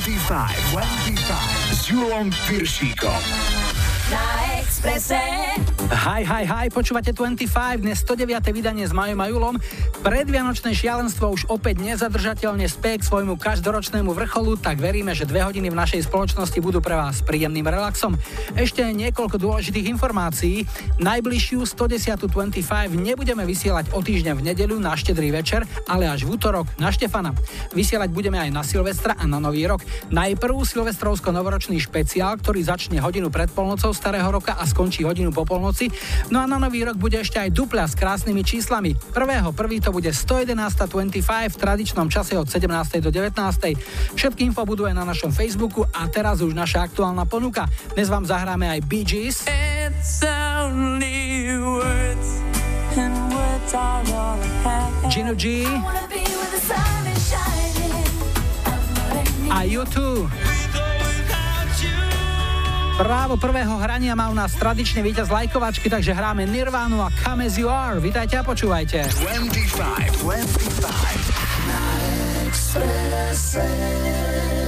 [0.00, 3.22] 25, 25 s Julom Piršíkom.
[4.10, 4.24] Na
[4.82, 5.14] Exprese.
[5.94, 8.42] Hi, hi, hi, počúvate 25, dnes 109.
[8.50, 9.54] vydanie s Majom a Julom.
[10.02, 15.70] Predvianočné šialenstvo už opäť nezadržateľne spie k svojmu každoročnému vrcholu, tak veríme, že dve hodiny
[15.70, 18.18] v našej spoločnosti budú pre vás príjemným relaxom.
[18.58, 20.66] Ešte niekoľko dôležitých informácií.
[20.98, 22.26] Najbližšiu 110.
[22.26, 26.90] 25 nebudeme vysielať o týždeň v nedeľu na štedrý večer, ale až v útorok na
[26.90, 27.30] Štefana.
[27.70, 29.86] Vysielať budeme aj na Silvestra a na Nový rok.
[30.10, 35.92] Najprv silvestrovsko-novoročný špeciál, ktorý začne hodinu pred polnocou starého roka a skončí hodinu po polnoci.
[36.32, 38.96] No a na nový rok bude ešte aj dupla s krásnymi číslami.
[39.12, 43.04] Prvého prvý to bude 111.25 v tradičnom čase od 17.
[43.04, 43.36] do 19.
[44.16, 47.68] Všetky info budú aj na našom Facebooku a teraz už naša aktuálna ponuka.
[47.92, 49.44] Dnes vám zahráme aj Bee Gees.
[55.12, 55.64] Gino G.
[59.52, 60.61] A YouTube.
[63.02, 67.58] Právo prvého hrania má u nás tradične víťaz lajkovačky, takže hráme Nirvánu a Come As
[67.58, 67.98] You Are.
[67.98, 69.10] Vítajte a počúvajte.
[69.10, 74.61] 25, 25 Spiatočka.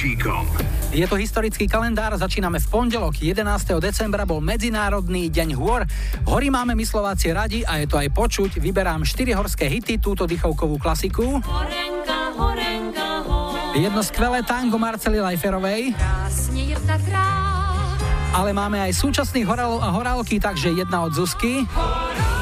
[0.00, 0.48] Piršíkom.
[0.96, 3.44] Je to historický kalendár, začíname v pondelok 11.
[3.84, 5.84] decembra bol Medzinárodný deň hôr.
[6.24, 8.64] Hory máme my Slováci radi a je to aj počuť.
[8.64, 11.44] Vyberám 4 horské hity, túto dychovkovú klasiku.
[11.44, 13.76] Horenka, horenka, hor.
[13.76, 15.92] Jedno skvelé tango Marcely Lajferovej.
[18.32, 21.68] Ale máme aj súčasných horálov a horálky, takže jedna od Zuzky.
[21.76, 22.40] Hora.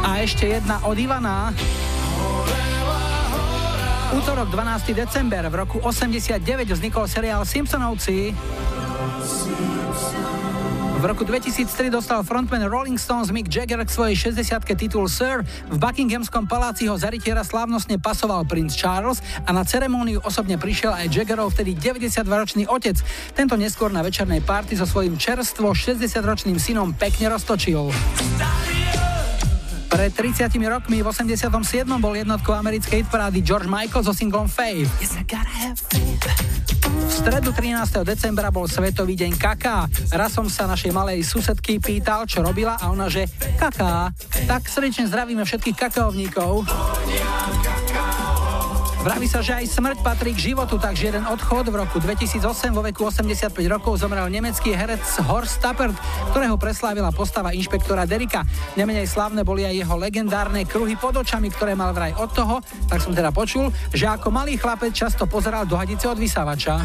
[0.00, 1.52] A ešte jedna od Ivana.
[4.10, 4.90] Útorok 12.
[4.90, 8.34] december v roku 89 vznikol seriál Simpsonovci.
[10.98, 15.46] V roku 2003 dostal frontman Rolling Stones Mick Jagger k svojej 60 titul Sir.
[15.70, 20.90] V Buckinghamskom paláci ho za rytiera slávnostne pasoval princ Charles a na ceremóniu osobne prišiel
[20.90, 22.98] aj Jaggerov vtedy 92-ročný otec.
[23.38, 27.94] Tento neskôr na večernej párty so svojím čerstvo 60-ročným synom pekne roztočil.
[29.90, 31.50] Pred 30 rokmi v 87.
[31.98, 34.86] bol jednotkou americkej hitparády George Michael so singlom Faith.
[36.90, 38.06] V stredu 13.
[38.06, 39.90] decembra bol Svetový deň kaká.
[40.14, 43.26] Raz som sa našej malej susedky pýtal, čo robila a ona, že
[43.58, 44.14] kaká.
[44.46, 46.70] Tak srdečne zdravíme všetkých kakaovníkov.
[49.00, 52.84] Vraví sa, že aj smrť patrí k životu, takže jeden odchod v roku 2008 vo
[52.84, 55.96] veku 85 rokov zomrel nemecký herec Horst Tappert,
[56.28, 58.44] ktorého preslávila postava inšpektora Derika.
[58.76, 62.60] Nemenej slávne boli aj jeho legendárne kruhy pod očami, ktoré mal vraj od toho,
[62.92, 66.76] tak som teda počul, že ako malý chlapec často pozeral do hadice od vysávača.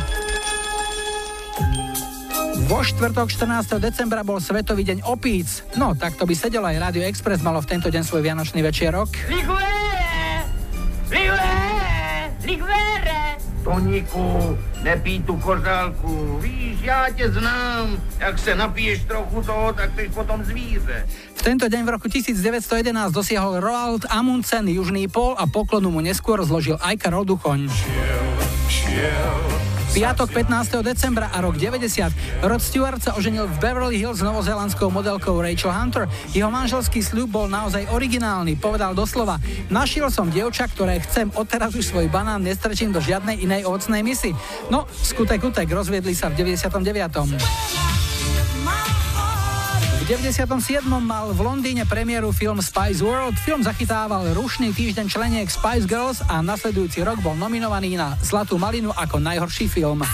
[2.72, 3.76] Vo štvrtok 14.
[3.84, 5.68] decembra bol Svetový deň opíc.
[5.76, 9.12] No, tak to by sedelo aj Radio Express malo v tento deň svoj vianočný večierok.
[9.28, 9.85] Ligure!
[12.46, 12.70] Ligure!
[12.70, 13.36] Ligvere!
[13.66, 16.38] Toníku, nepí tu kořálku.
[16.42, 17.98] Víš, já tě znám.
[18.20, 21.08] Jak se napiješ trochu toho, tak jsi potom zvíře.
[21.36, 26.42] V tento deň v roku 1911 dosiahol Roald Amundsen južný pol a poklonu mu neskôr
[26.46, 27.70] zložil aj Karol Duchoň.
[27.70, 28.30] Šiel,
[28.70, 29.75] šiel.
[29.96, 30.84] Piatok 15.
[30.84, 32.44] decembra a rok 90.
[32.44, 36.12] Rod Stewart sa oženil v Beverly Hills s novozelandskou modelkou Rachel Hunter.
[36.36, 39.40] Jeho manželský sľub bol naozaj originálny, povedal doslova.
[39.72, 44.36] Našiel som dievča, ktoré chcem, odteraz už svoj banán nestrčím do žiadnej inej ovocnej misy.
[44.68, 47.85] No, skutek utek, rozviedli sa v 99.
[50.06, 50.86] V 97.
[51.02, 53.42] mal v Londýne premiéru film Spice World.
[53.42, 58.94] Film zachytával rušný týždeň členiek Spice Girls a nasledujúci rok bol nominovaný na Zlatú malinu
[58.94, 60.06] ako najhorší film.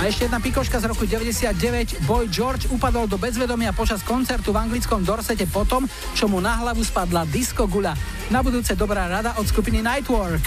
[0.08, 2.08] ešte jedna pikoška z roku 99.
[2.08, 5.84] Boy George upadol do bezvedomia počas koncertu v anglickom Dorsete potom,
[6.16, 7.92] čo mu na hlavu spadla disco gula.
[8.32, 10.40] Na budúce dobrá rada od skupiny Nightwork.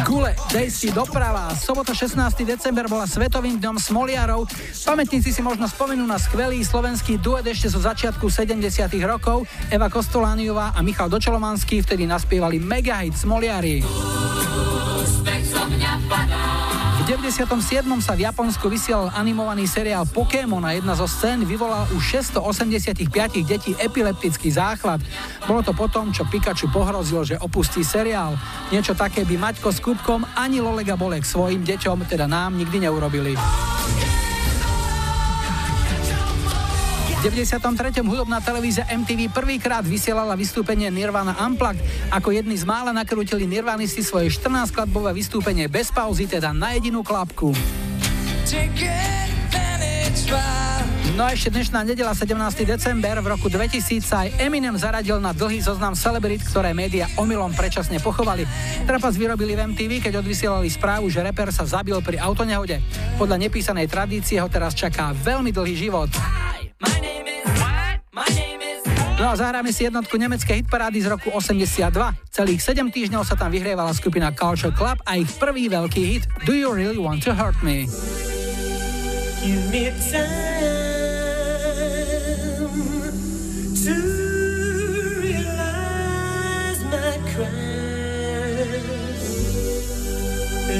[0.00, 1.52] Gule, dej si doprava.
[1.52, 2.16] Sobota 16.
[2.48, 4.48] december bola Svetovým dňom smoliarov.
[4.88, 8.72] Pamätníci si možno spomenú na skvelý slovenský duet ešte zo začiatku 70.
[9.04, 9.44] rokov.
[9.68, 13.84] Eva Kostolániová a Michal Dočolomanský vtedy naspievali megahit Smoliari.
[17.02, 17.50] V 97.
[17.98, 23.74] sa v Japonsku vysielal animovaný seriál Pokémon a jedna zo scén vyvolal už 685 detí
[23.74, 25.02] epileptický záchvat.
[25.42, 28.38] Bolo to potom, čo Pikachu pohrozil, že opustí seriál.
[28.70, 33.34] Niečo také by Maťko s Kubkom ani Lolega Bolek svojim deťom, teda nám, nikdy neurobili.
[37.22, 38.02] 93.
[38.02, 41.78] hudobná televízia MTV prvýkrát vysielala vystúpenie Nirvana Unplugged.
[42.10, 47.54] Ako jedni z mála nakrútili Nirvanisti svoje 14-kladbové vystúpenie bez pauzy, teda na jedinú klapku.
[51.14, 52.34] No a ešte dnešná nedela 17.
[52.66, 57.54] december v roku 2000 sa aj Eminem zaradil na dlhý zoznam celebrit, ktoré média omylom
[57.54, 58.50] predčasne pochovali.
[58.82, 62.82] Trapas vyrobili v MTV, keď odvysielali správu, že reper sa zabil pri autonehode.
[63.14, 66.10] Podľa nepísanej tradície ho teraz čaká veľmi dlhý život.
[69.22, 71.78] No a zahráme si jednotku nemeckej hitparády z roku 82.
[72.34, 76.50] Celých 7 týždňov sa tam vyhrievala skupina Culture Club a ich prvý veľký hit Do
[76.50, 77.86] You Really Want to Hurt Me?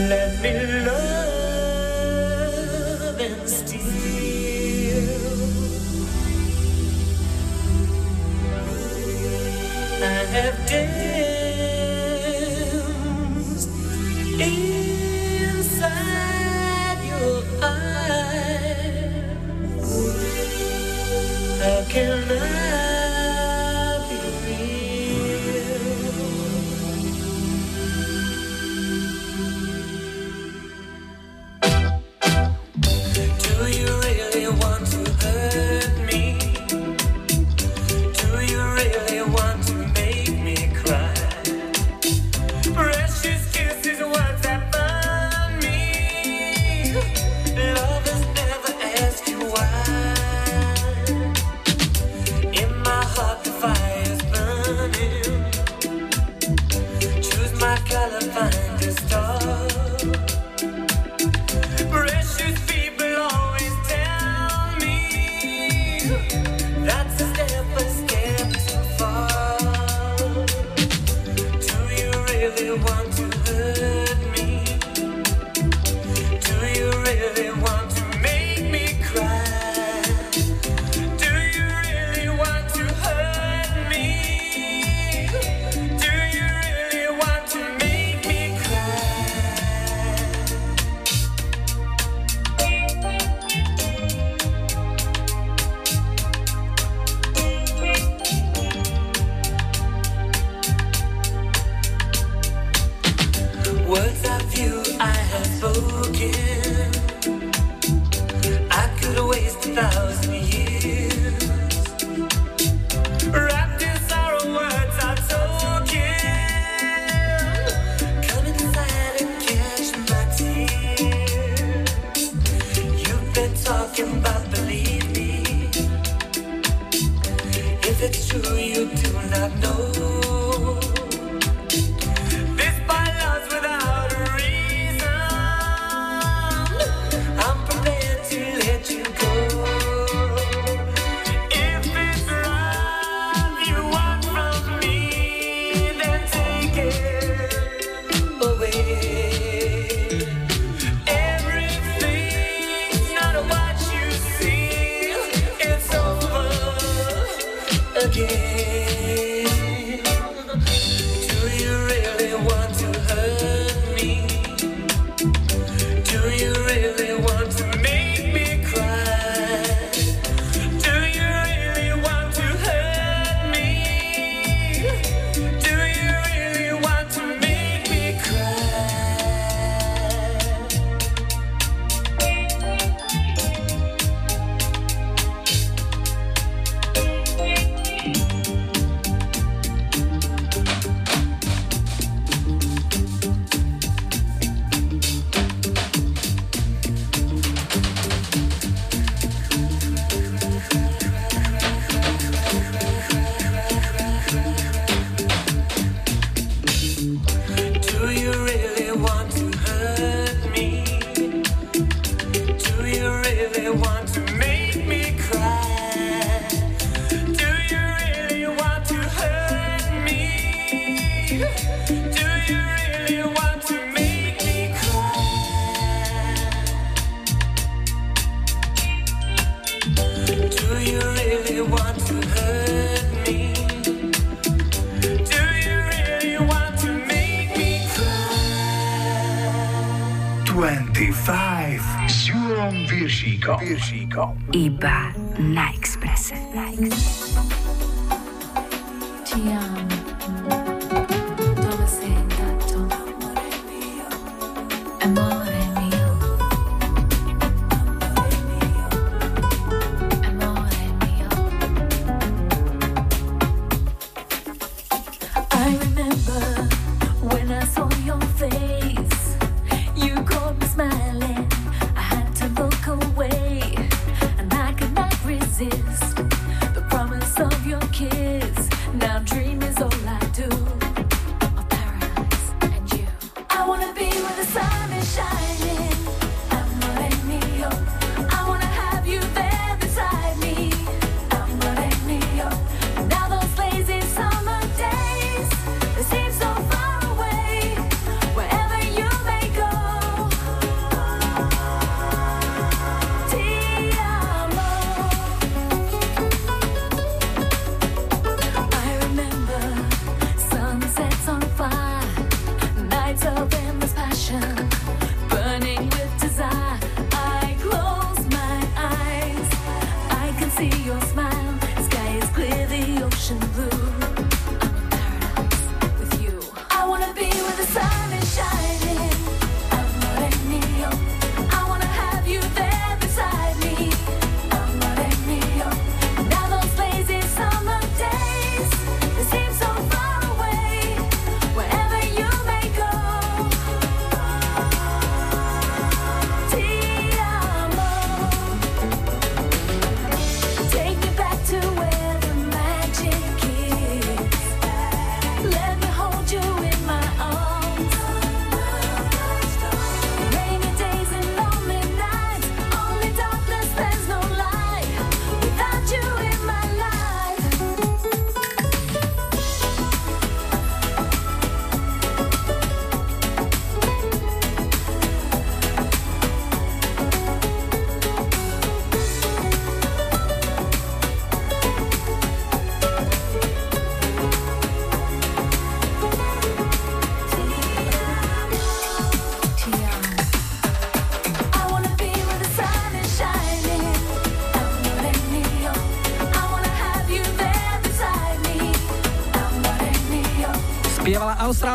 [0.02, 1.11] Let me love
[10.32, 10.88] have danced
[14.40, 15.68] inside
[17.04, 18.72] your eyes.
[21.60, 22.21] How can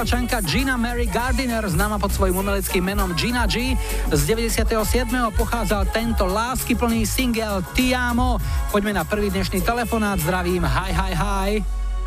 [0.07, 3.75] Austrálčanka Gina Mary Gardiner, známa pod svojím umeleckým menom Gina G.
[4.07, 5.03] Z 97.
[5.35, 8.39] pochádzal tento láskyplný single Tiamo.
[8.71, 10.15] Poďme na prvý dnešný telefonát.
[10.23, 11.49] Zdravím, hi, hi, hi.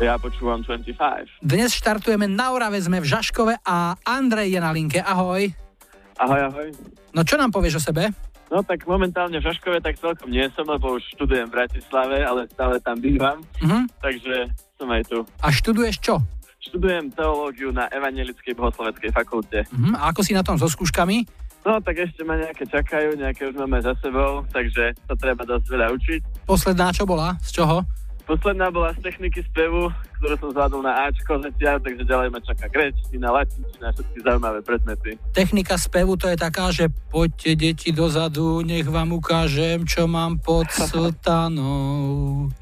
[0.01, 1.45] Ja počúvam 25.
[1.45, 4.97] Dnes štartujeme na Orave, sme v Žaškove a Andrej je na linke.
[4.97, 5.53] Ahoj.
[6.17, 6.73] Ahoj, ahoj.
[7.13, 8.09] No čo nám povieš o sebe?
[8.49, 12.49] No tak momentálne v Žaškove tak celkom nie som, lebo už študujem v Bratislave, ale
[12.49, 13.85] stále tam bývam, uh-huh.
[14.01, 14.49] takže
[14.81, 15.21] som aj tu.
[15.45, 16.17] A študuješ čo?
[16.81, 19.69] Študujem teológiu na Evangelickej bohosloveckej fakulte.
[19.69, 19.93] Uh-huh.
[20.01, 21.29] A ako si na tom so skúškami?
[21.61, 25.69] No tak ešte ma nejaké čakajú, nejaké už máme za sebou, takže sa treba dosť
[25.69, 26.21] veľa učiť.
[26.49, 27.37] Posledná čo bola?
[27.45, 27.85] Z čoho?
[28.25, 32.69] Posledná bola z techniky spevu, ktorú som zvládol na Ačko zatiaľ, takže ďalej ma čaká
[32.69, 35.17] grečtina, latinčina, všetky zaujímavé predmety.
[35.33, 40.69] Technika spevu to je taká, že poďte deti dozadu, nech vám ukážem, čo mám pod
[40.93, 42.53] sutanou.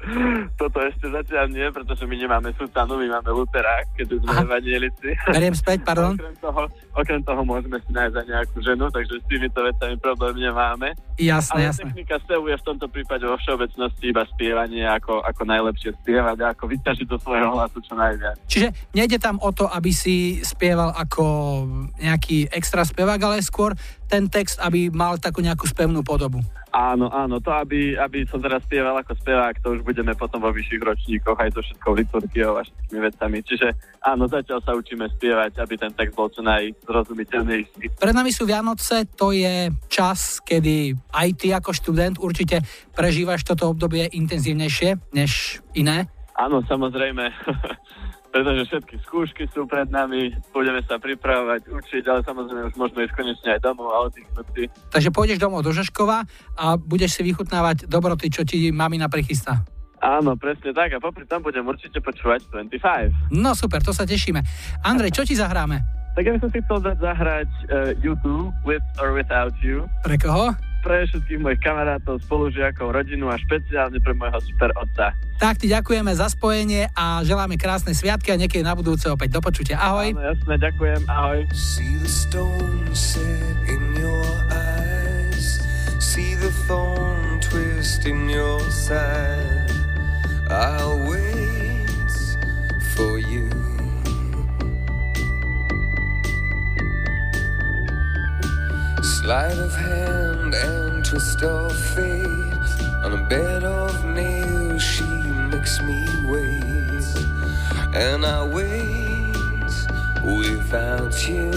[0.56, 5.08] Toto ešte zatiaľ nie, pretože my nemáme sutanu, my máme luterák, keď sme evanielici.
[5.28, 6.16] Beriem späť, pardon.
[6.16, 6.62] okrem, toho,
[6.96, 10.96] okrem toho môžeme si nájsť aj nejakú ženu, takže s týmito vecami problém nemáme.
[11.20, 11.82] Jasné, Ale jasné.
[11.92, 16.56] technika spevu je v tomto prípade vo všeobecnosti iba spievanie, ako, ako najlepšie spievať a
[16.56, 18.36] ako vyťažiť do svojho hlasu čo najviac.
[18.46, 21.24] Čiže nejde tam o to, aby si spieval ako
[21.98, 23.74] nejaký extra spevák, ale skôr
[24.10, 26.42] ten text, aby mal takú nejakú spevnú podobu.
[26.70, 30.54] Áno, áno, to aby, aby som teraz spieval ako spevák, to už budeme potom vo
[30.54, 33.38] vyšších ročníkoch aj so všetkou liturgiou a všetkými vecami.
[33.42, 33.68] Čiže
[34.06, 37.98] áno, zatiaľ sa učíme spievať, aby ten text bol čo najzrozumiteľnejší.
[37.98, 42.62] Pred nami sú Vianoce, to je čas, kedy aj ty ako študent určite
[42.94, 46.06] prežívaš toto obdobie intenzívnejšie než iné.
[46.40, 47.24] Áno, samozrejme.
[48.30, 53.14] pretože všetky skúšky sú pred nami, budeme sa pripravovať, učiť, ale samozrejme už môžeme ísť
[53.18, 56.18] konečne aj domov a oddychnúť Takže pôjdeš domov do Žeškova
[56.54, 59.66] a budeš si vychutnávať dobroty, čo ti mamina prichystá.
[60.00, 63.36] Áno, presne tak a popri tom budem určite počúvať 25.
[63.36, 64.40] No super, to sa tešíme.
[64.80, 65.76] Andrej, čo ti zahráme?
[66.16, 69.84] Tak ja by som si chcel dať zahrať uh, YouTube With or Without You.
[70.00, 70.69] Pre koho?
[70.80, 75.12] Pre všetkých mojich kamarátov, spolužiakov, rodinu a špeciálne pre môjho super otca.
[75.40, 79.40] Tak ti ďakujeme za spojenie a želáme krásne sviatky a niekedy na budúce opäť do
[79.40, 79.80] počutia.
[79.80, 80.12] Ahoj.
[80.12, 81.00] Áno, jasné, ďakujem.
[81.08, 81.38] Ahoj.
[81.52, 85.60] See the stone set in your eyes
[86.00, 89.70] See the thorn twist in your side
[90.50, 91.86] I'll wait
[92.96, 93.48] for you
[99.02, 102.26] Sleight of hand and twist of fate.
[103.04, 105.04] On a bed of nails, she
[105.52, 107.04] makes me wait.
[107.94, 109.30] And I wait
[110.22, 111.50] without you.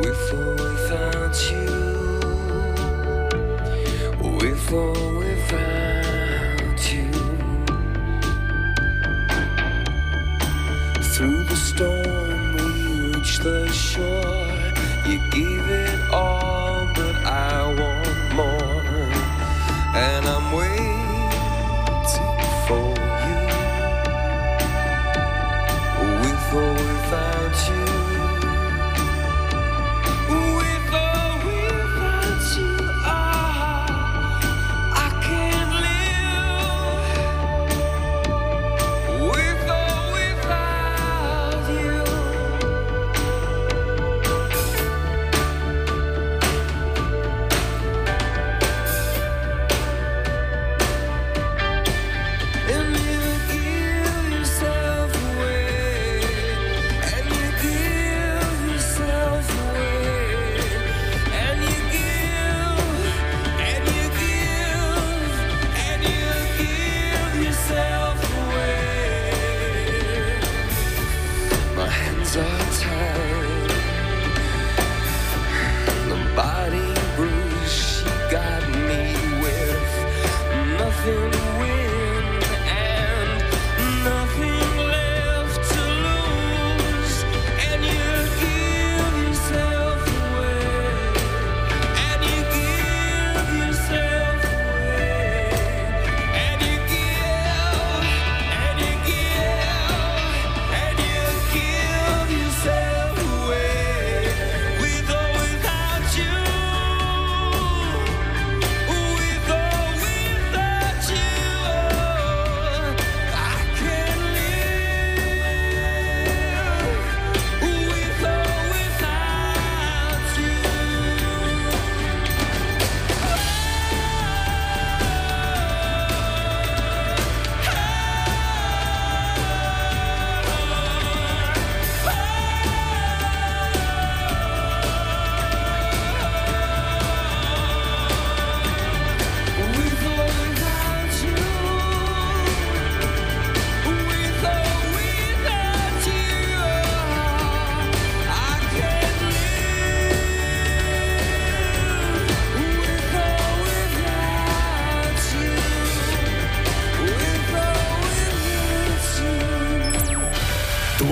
[0.00, 1.66] With or without you.
[4.38, 7.10] With or without you.
[11.12, 14.38] Through the storm, we reach the shore.
[15.06, 15.57] You gave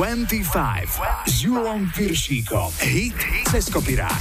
[0.07, 2.71] 25 s Julom Piršíkom.
[2.79, 3.19] Hit
[3.51, 4.15] cez kopirák.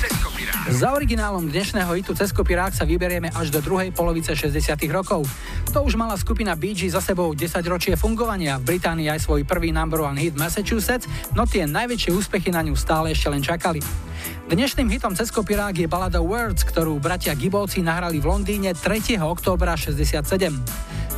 [0.73, 5.29] Za originálom dnešného hitu cez kopirák sa vyberieme až do druhej polovice 60 rokov.
[5.77, 8.57] To už mala skupina Bee za sebou 10 ročie fungovania.
[8.57, 11.05] V Británii aj svoj prvý number one hit Massachusetts,
[11.37, 13.77] no tie najväčšie úspechy na ňu stále ešte len čakali.
[14.49, 19.21] Dnešným hitom cez kopirák je balada Words, ktorú bratia Gibovci nahrali v Londýne 3.
[19.21, 20.25] októbra 67.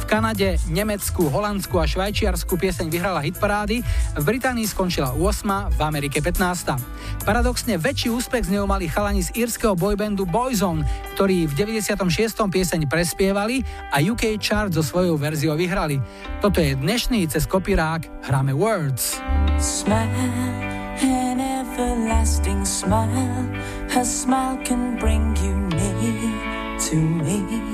[0.08, 3.84] Kanade, Nemecku, Holandsku a Švajčiarsku pieseň vyhrala hitparády,
[4.16, 7.28] v Británii skončila 8, v Amerike 15.
[7.28, 10.88] Paradoxne väčší úspech z neho mali chalani z írskeho boybandu Boyzone,
[11.20, 12.08] ktorí v 96.
[12.40, 16.00] pieseň prespievali a UK chart so svojou verziou vyhrali.
[16.40, 19.20] Toto je dnešný cez kopirák hráme Words.
[19.60, 20.56] Smile.
[21.04, 23.44] An everlasting smile,
[23.92, 26.34] a smile can bring you near
[26.80, 27.67] to me.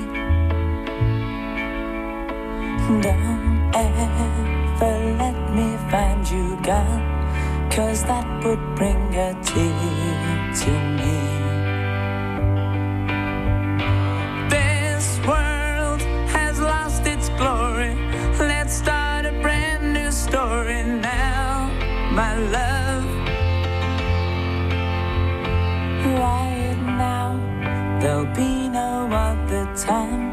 [2.86, 11.16] Don't ever let me find you gone, cause that would bring a tear to me.
[14.50, 17.94] This world has lost its glory.
[18.38, 21.70] Let's start a brand new story now,
[22.12, 23.06] my love.
[26.20, 27.40] Right now,
[27.98, 30.23] there'll be no other time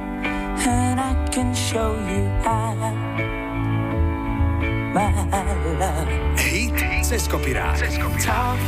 [1.11, 2.73] I can show you how.
[4.93, 5.11] My
[5.79, 6.07] love.
[6.39, 7.79] Hit cez kopirák.
[8.23, 8.59] Talk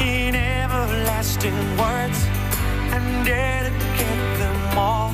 [0.00, 2.20] in everlasting words
[2.94, 5.10] and dedicate them all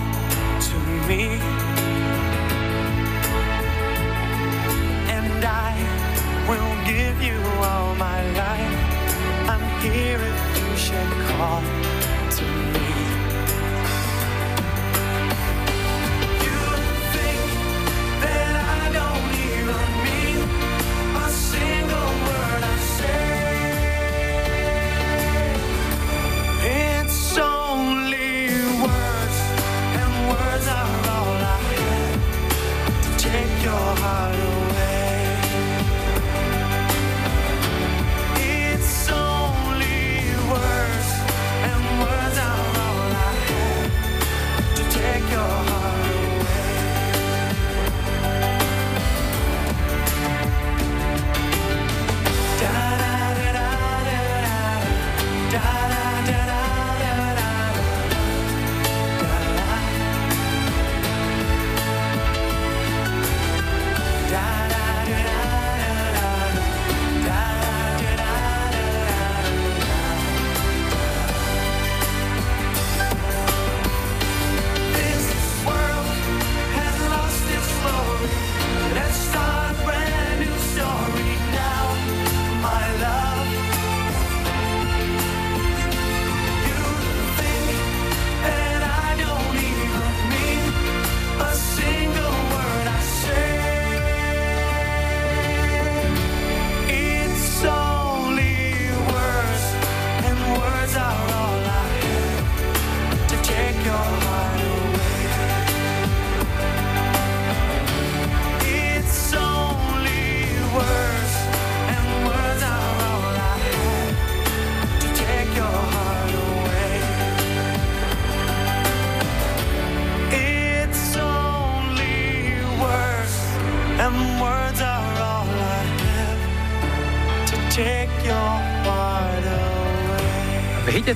[0.68, 0.76] to
[1.08, 1.40] me.
[5.16, 5.72] And I
[6.48, 8.76] will give you all my life.
[9.48, 11.89] I'm here if you should call
[19.72, 20.42] single
[21.24, 22.39] a single word.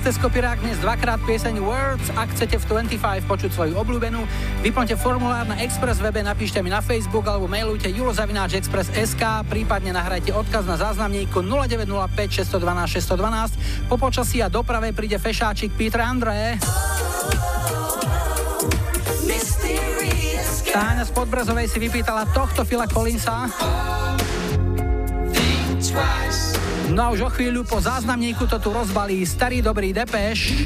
[0.05, 2.13] Cez kopirák dnes dvakrát pieseň Words.
[2.13, 4.21] Ak chcete v 25 počuť svoju obľúbenú,
[4.61, 10.69] vyplňte formulár na Express webe, napíšte mi na Facebook alebo mailujte julozavináčexpress.sk, prípadne nahrajte odkaz
[10.69, 13.89] na záznamníku 0905 612 612.
[13.89, 16.61] Po počasí a doprave príde fešáčik Peter André.
[20.69, 23.49] Táňa z Podbrazovej si vypýtala tohto Fila Collinsa.
[26.95, 30.63] No a už o chvíľu po záznamníku to tu rozbalí starý dobrý Depeš.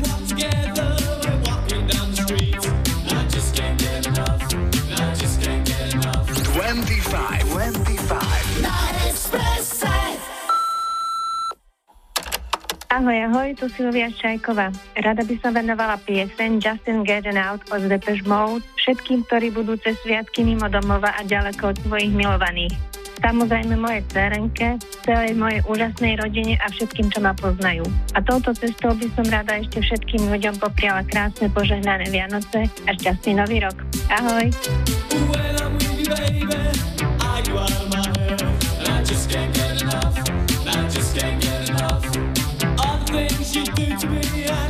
[12.89, 14.69] Ahoj, ahoj, tu Silvia Čajková.
[15.01, 19.97] Rada by som venovala pieseň Justin Getting Out od Depeche Mode všetkým, ktorí budú cez
[20.05, 26.55] sviatky mimo domova a ďaleko od svojich milovaných samozrejme mojej cerenke, celej mojej úžasnej rodine
[26.59, 27.85] a všetkým, čo ma poznajú.
[28.15, 33.37] A touto cestou by som rada ešte všetkým ľuďom popriala krásne požehnané Vianoce a šťastný
[33.37, 33.77] nový rok.
[34.09, 34.47] Ahoj!
[43.09, 44.68] Things you do to me, I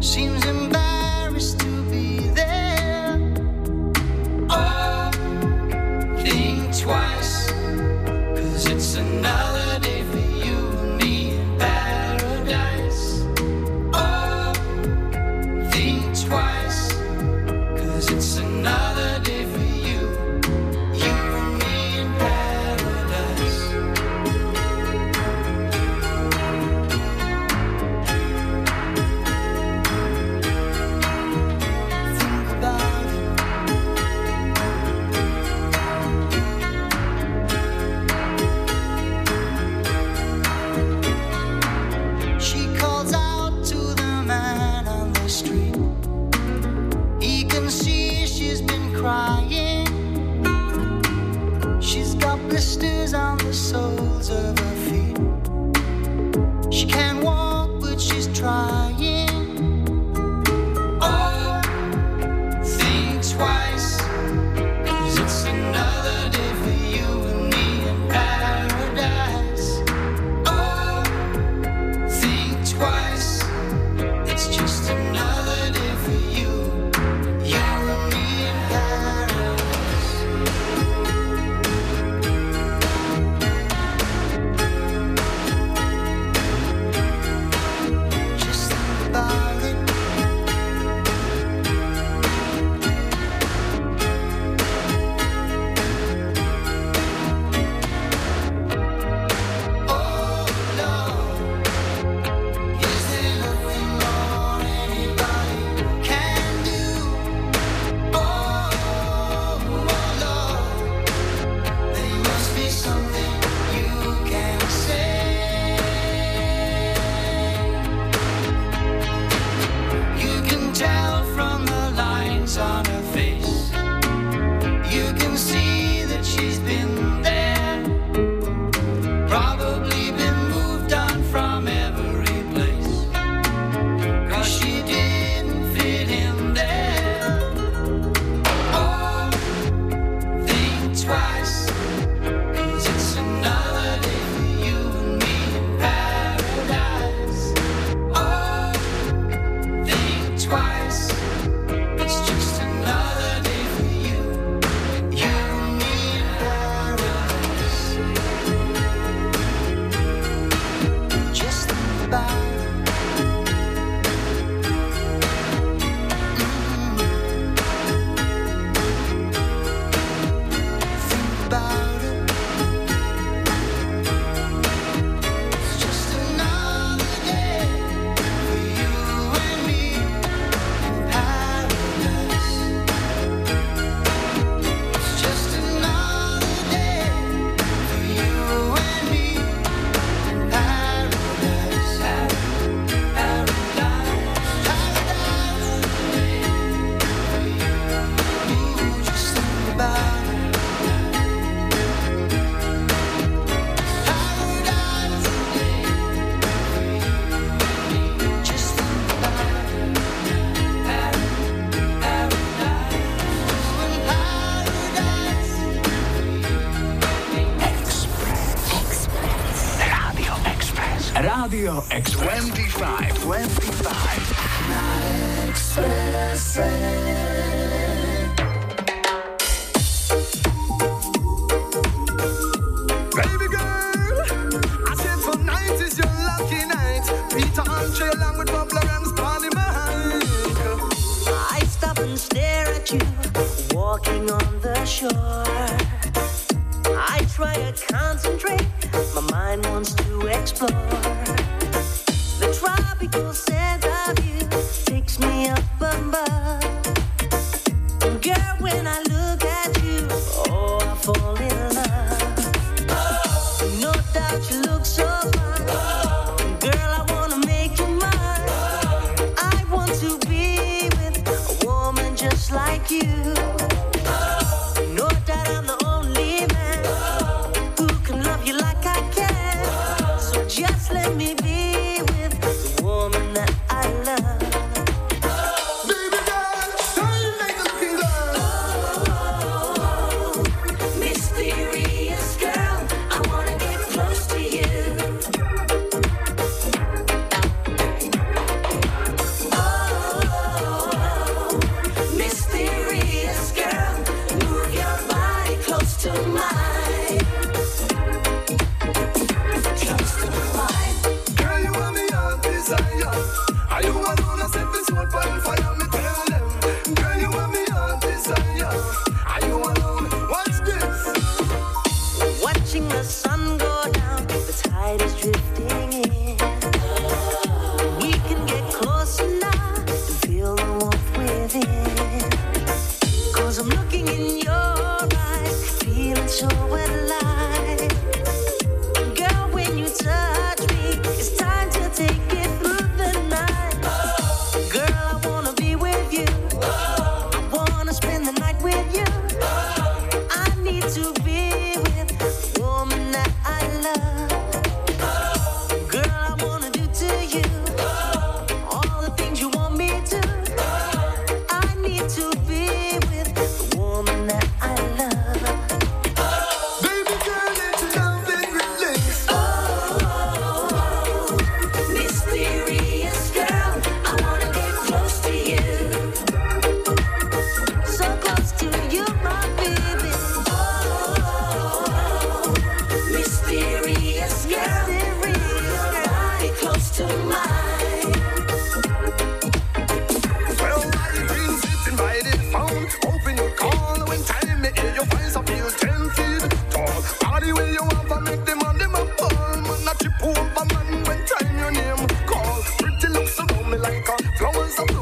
[0.00, 0.77] seems impossible.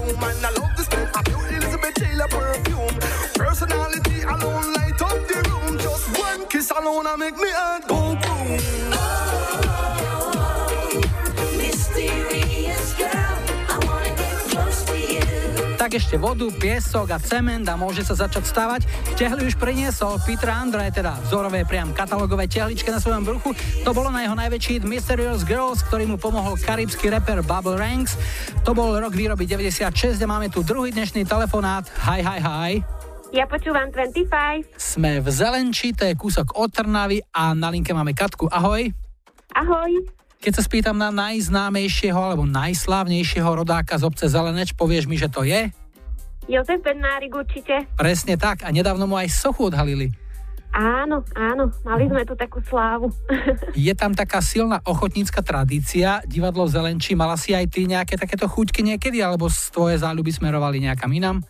[0.07, 0.65] woman alone.
[15.97, 16.20] Enough.
[16.20, 18.80] vodu, piesok a cement a môže sa začať stavať.
[19.16, 23.57] Tehly už priniesol Peter Andre, teda vzorové priam katalogové tehličke na svojom bruchu.
[23.86, 28.18] To bolo na jeho najväčší hit Mysterious Girls, ktorý mu pomohol karibský rapper Bubble Ranks.
[28.68, 31.88] To bol rok výroby 96 a máme tu druhý dnešný telefonát.
[32.05, 32.72] Hi, hi, hi.
[33.34, 34.76] Ja počúvam 25.
[34.78, 38.47] Sme v Zelenči, to je kúsok od Trnavy a na linke máme Katku.
[38.53, 38.92] Ahoj.
[39.57, 39.92] Ahoj.
[40.36, 45.42] Keď sa spýtam na najznámejšieho alebo najslávnejšieho rodáka z obce Zeleneč, povieš mi, že to
[45.42, 45.72] je?
[46.47, 47.90] Jozef Bednárik určite.
[47.99, 50.14] Presne tak a nedávno mu aj sochu odhalili.
[50.76, 53.09] Áno, áno, mali sme tu takú slávu.
[53.74, 58.44] Je tam taká silná ochotnícka tradícia, divadlo v Zelenči, mala si aj ty nejaké takéto
[58.44, 61.40] chuťky niekedy, alebo tvoje záľuby smerovali nejakam inám?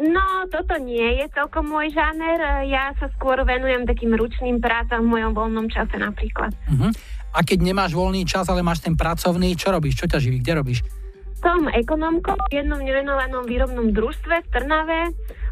[0.00, 2.64] No, toto nie je celkom môj žáner.
[2.70, 6.56] Ja sa skôr venujem takým ručným prácam v mojom voľnom čase napríklad.
[6.72, 6.88] Uh-huh.
[7.36, 10.00] A keď nemáš voľný čas, ale máš ten pracovný, čo robíš?
[10.00, 10.40] Čo ťa živí?
[10.40, 10.80] Kde robíš?
[11.40, 15.00] Som ekonomkou v jednom nevenovanom výrobnom družstve v Trnave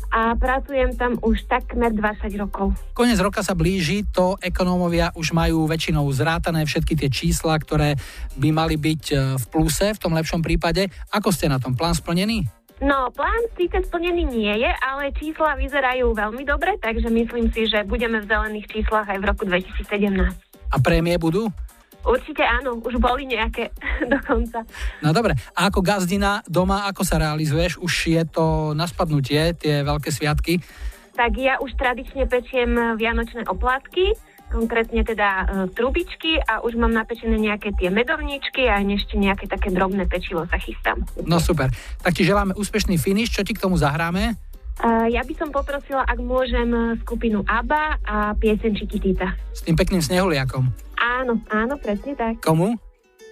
[0.09, 2.73] a pracujem tam už takmer 20 rokov.
[2.97, 7.97] Konec roka sa blíži, to ekonómovia už majú väčšinou zrátané všetky tie čísla, ktoré
[8.37, 10.89] by mali byť e, v pluse v tom lepšom prípade.
[11.13, 11.77] Ako ste na tom?
[11.77, 12.45] Plán splnený?
[12.79, 17.83] No, plán síce splnený nie je, ale čísla vyzerajú veľmi dobre, takže myslím si, že
[17.85, 20.37] budeme v zelených číslach aj v roku 2017.
[20.69, 21.49] A prémie budú?
[22.09, 23.69] Určite áno, už boli nejaké
[24.15, 24.65] dokonca.
[25.05, 27.77] No dobre, a ako gazdina doma, ako sa realizuješ?
[27.77, 30.65] Už je to na spadnutie, tie veľké sviatky?
[31.13, 34.15] Tak ja už tradične pečiem vianočné oplatky,
[34.49, 35.45] konkrétne teda e,
[35.77, 40.57] trubičky a už mám napečené nejaké tie medovničky a ešte nejaké také drobné pečivo sa
[40.57, 41.05] chystám.
[41.29, 41.69] No super.
[42.01, 43.35] Tak ti želáme úspešný finish.
[43.35, 44.41] Čo ti k tomu zahráme?
[44.79, 46.71] Uh, ja by som poprosila, ak môžem,
[47.03, 49.35] skupinu ABBA a piesen Chiquitita.
[49.51, 50.71] S tým pekným snehuliakom.
[50.99, 52.39] Áno, áno, presne tak.
[52.43, 52.79] Komu?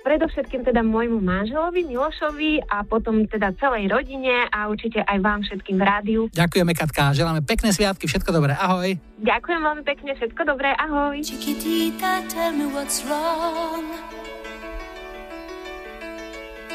[0.06, 5.82] predovšetkým teda môjmu manželovi Milošovi a potom teda celej rodine a určite aj vám všetkým
[5.82, 6.20] v rádiu.
[6.30, 8.94] Ďakujeme Katka, želáme pekné sviatky, všetko dobré, ahoj.
[9.18, 11.18] Ďakujem veľmi pekne, všetko dobré, ahoj.
[11.18, 13.90] Chiquitita, tell me what's wrong.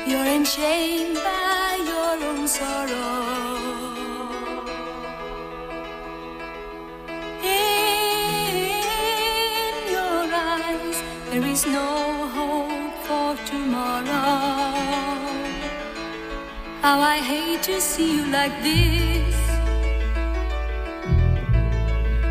[0.04, 3.91] You're enchained by your own sorrow.
[16.82, 19.36] How I hate to see you like this.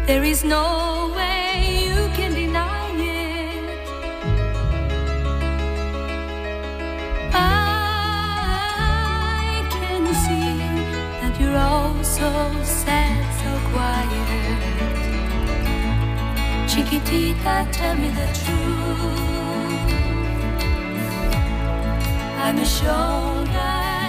[0.06, 3.78] There is no way you can deny it.
[7.32, 7.38] I
[9.70, 10.58] can see
[11.20, 12.30] that you're all so
[12.64, 14.19] sad, so quiet.
[16.70, 19.90] Chiquitita, tell me the truth.
[22.38, 23.99] I'm a shoulder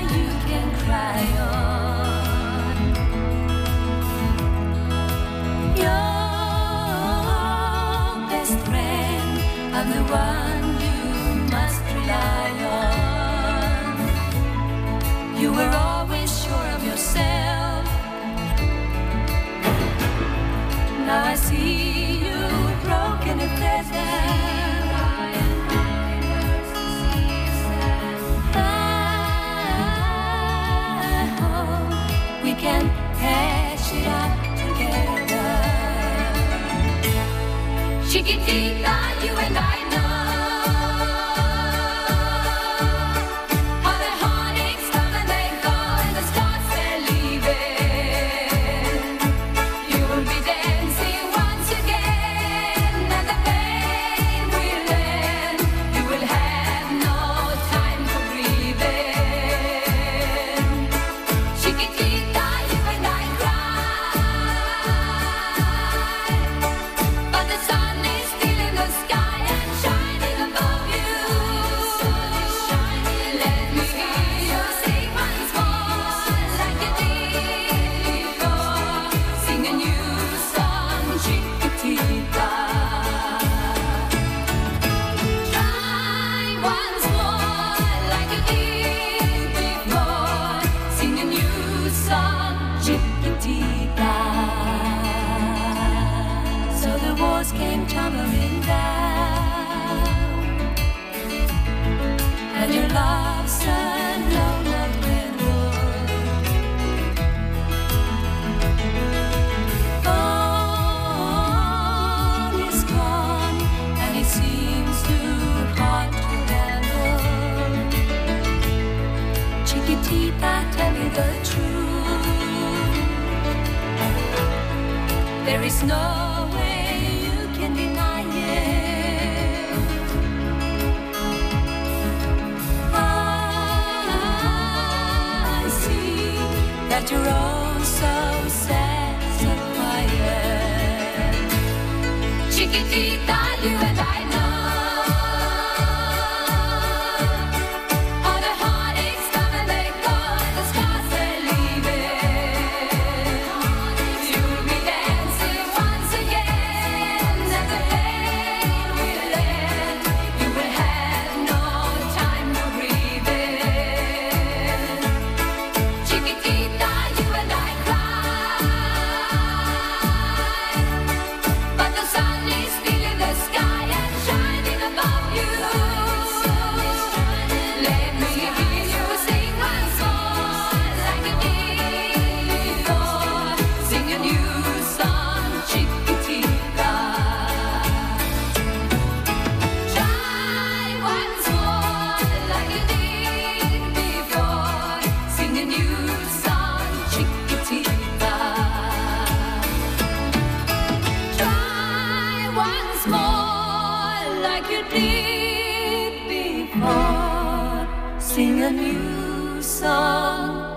[204.89, 207.87] did before.
[208.19, 210.70] Sing a new song.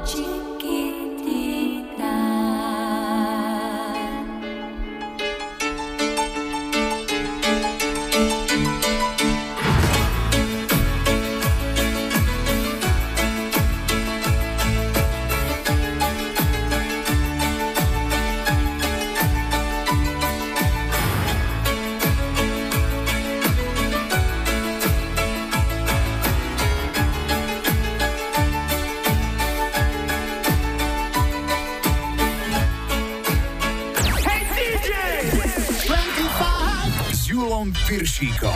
[38.25, 38.54] Piršíkom.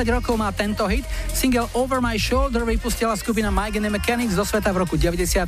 [0.00, 1.04] 10 rokov má tento hit.
[1.36, 5.44] Single Over My Shoulder vypustila skupina Mike and Mechanics zo sveta v roku 95.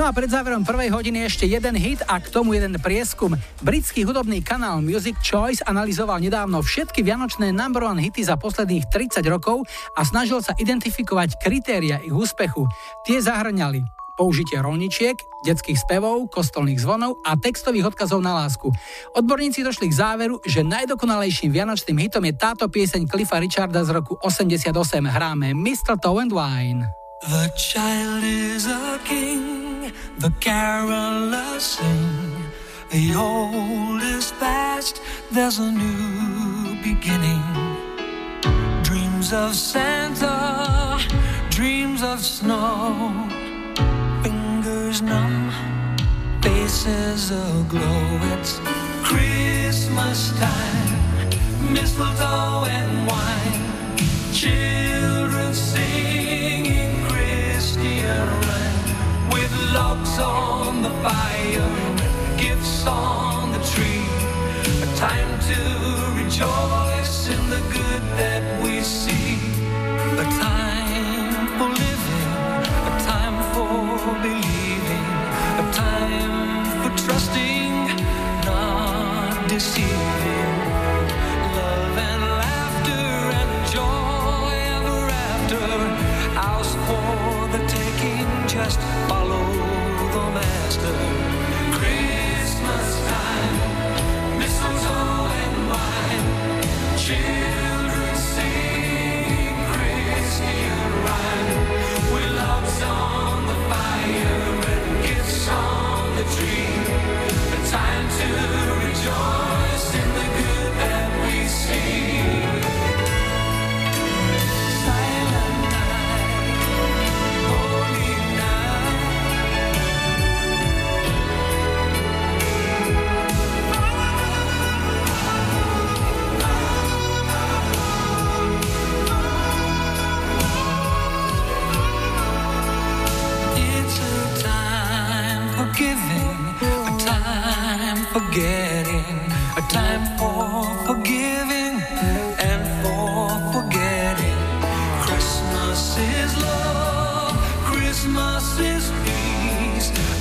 [0.00, 3.36] No a pred záverom prvej hodiny ešte jeden hit a k tomu jeden prieskum.
[3.60, 9.20] Britský hudobný kanál Music Choice analyzoval nedávno všetky vianočné number one hity za posledných 30
[9.28, 12.64] rokov a snažil sa identifikovať kritéria ich úspechu.
[13.04, 18.70] Tie zahrňali použitie rolničiek, detských spevov, kostolných zvonov a textových odkazov na lásku.
[19.12, 24.16] Odborníci došli k záveru, že najdokonalejším vianočným hitom je táto pieseň Cliffa Richarda z roku
[24.22, 24.72] 88.
[25.04, 26.82] Hráme Mistletoe and Wine.
[27.24, 32.34] The child is a king, the carolers sing.
[32.90, 35.00] The old is past,
[35.32, 37.42] there's a new beginning.
[38.84, 41.00] Dreams of Santa,
[41.50, 43.33] dreams of snow.
[44.94, 45.50] Fingers numb,
[46.40, 48.18] faces aglow.
[48.34, 48.60] It's
[49.02, 53.96] Christmas time, mistletoe and wine.
[54.32, 64.06] Children singing Christian rhyme with logs on the fire, gifts on the tree.
[64.80, 65.58] A time to
[66.22, 69.38] rejoice in the good that we see.
[70.18, 70.53] A time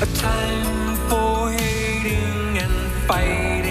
[0.04, 3.63] a time for hating and fighting.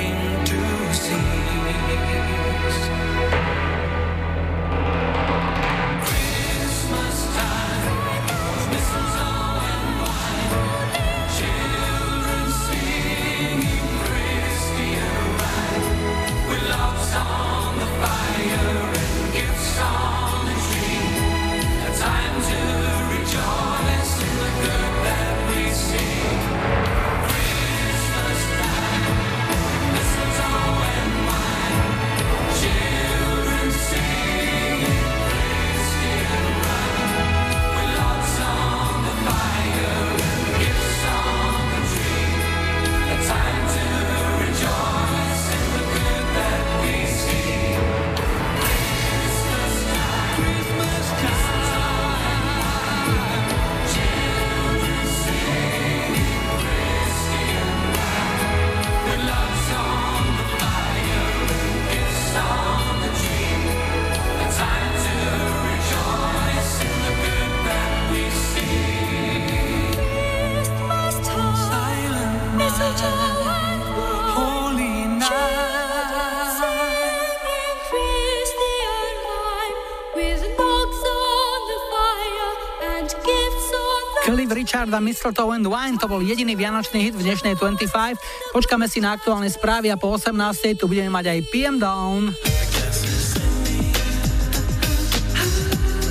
[84.92, 88.52] Richarda Mistletoe and Wine, to bol jediný vianočný hit v dnešnej 25.
[88.52, 90.36] Počkáme si na aktuálne správy a po 18.
[90.76, 92.28] tu budeme mať aj PM Down.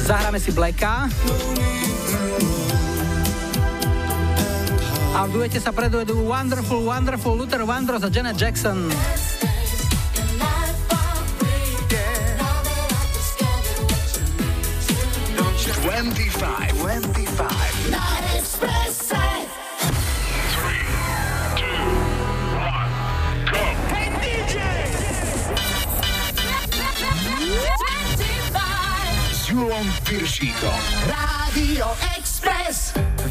[0.01, 1.05] Zahráme si Blacka.
[5.13, 8.89] A v duete sa predujedú Wonderful, Wonderful, Luther Vandross a Janet Jackson.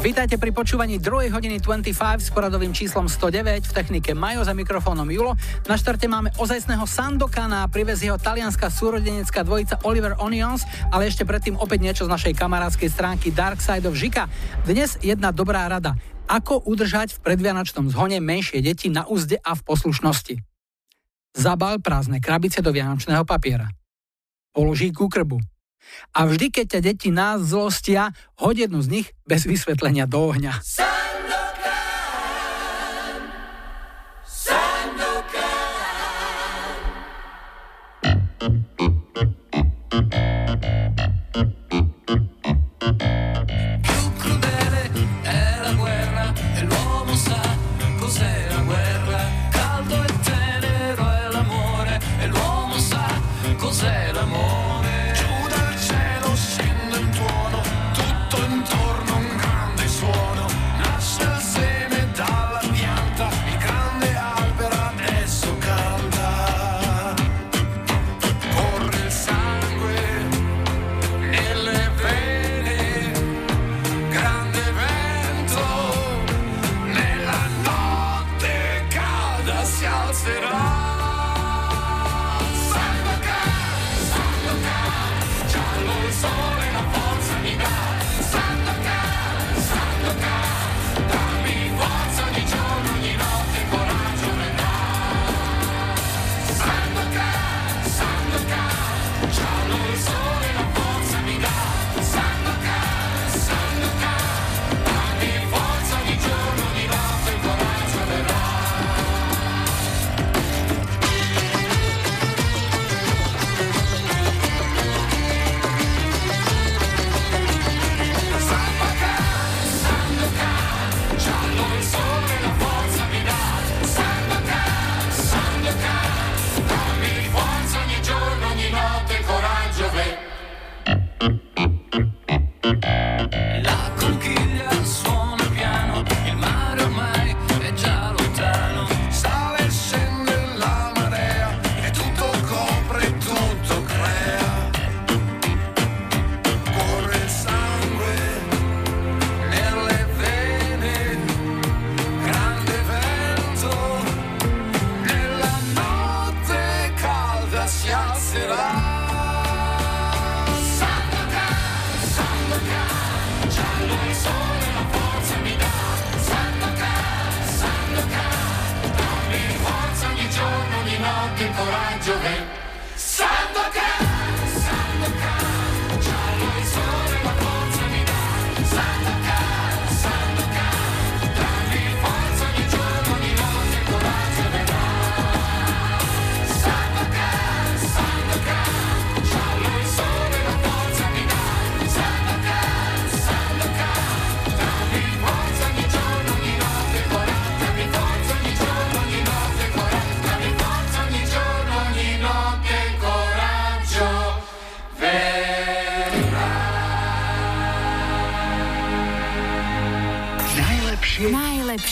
[0.01, 1.29] Vítajte pri počúvaní 2.
[1.29, 1.93] hodiny 25
[2.25, 5.37] s poradovým číslom 109 v technike Majo za mikrofónom Julo.
[5.69, 11.53] Na štarte máme ozajstného Sandokana, privez jeho talianská súrodenecká dvojica Oliver Onions, ale ešte predtým
[11.53, 14.25] opäť niečo z našej kamarádskej stránky Dark Side of Žika.
[14.65, 15.93] Dnes jedna dobrá rada.
[16.25, 20.41] Ako udržať v predvianočnom zhone menšie deti na úzde a v poslušnosti?
[21.37, 23.69] Zabal prázdne krabice do vianočného papiera.
[24.49, 25.50] Položí ku krbu
[26.15, 30.59] a vždy, keď ťa deti nás zlostia, hoď jednu z nich bez vysvetlenia do ohňa.
[30.61, 31.61] Sandokan,
[34.25, 35.51] Sandokan.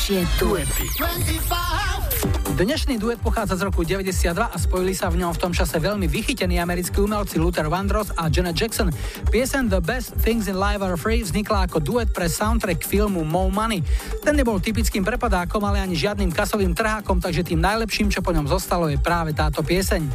[0.09, 0.85] Najlepšie duety.
[2.57, 6.09] Dnešný duet pochádza z roku 92 a spojili sa v ňom v tom čase veľmi
[6.09, 8.89] vychytení americkí umelci Luther Vandross a Janet Jackson.
[9.29, 13.53] Piesen The Best Things in Life Are Free vznikla ako duet pre soundtrack filmu Mo
[13.53, 13.85] Money.
[14.25, 18.49] Ten nebol typickým prepadákom, ale ani žiadnym kasovým trhákom, takže tým najlepším, čo po ňom
[18.49, 20.09] zostalo, je práve táto pieseň.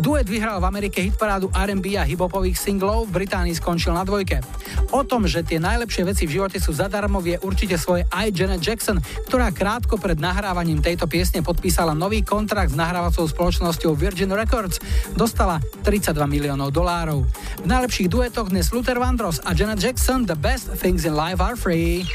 [0.00, 4.40] Duet vyhral v Amerike hitparádu R&B a hiphopových singlov, v Británii skončil na dvojke.
[4.94, 8.62] O tom, že tie najlepšie veci v živote sú zadarmo, vie určite svoje aj Janet
[8.62, 14.78] Jackson, ktorá krátko pred nahrávaním tejto piesne podpísala nový kontrakt s nahrávacou spoločnosťou Virgin Records.
[15.18, 17.26] Dostala 32 miliónov dolárov.
[17.26, 21.58] V najlepších duetoch dnes Luther Vandross a Janet Jackson The Best Things in Life Are
[21.58, 22.06] Free.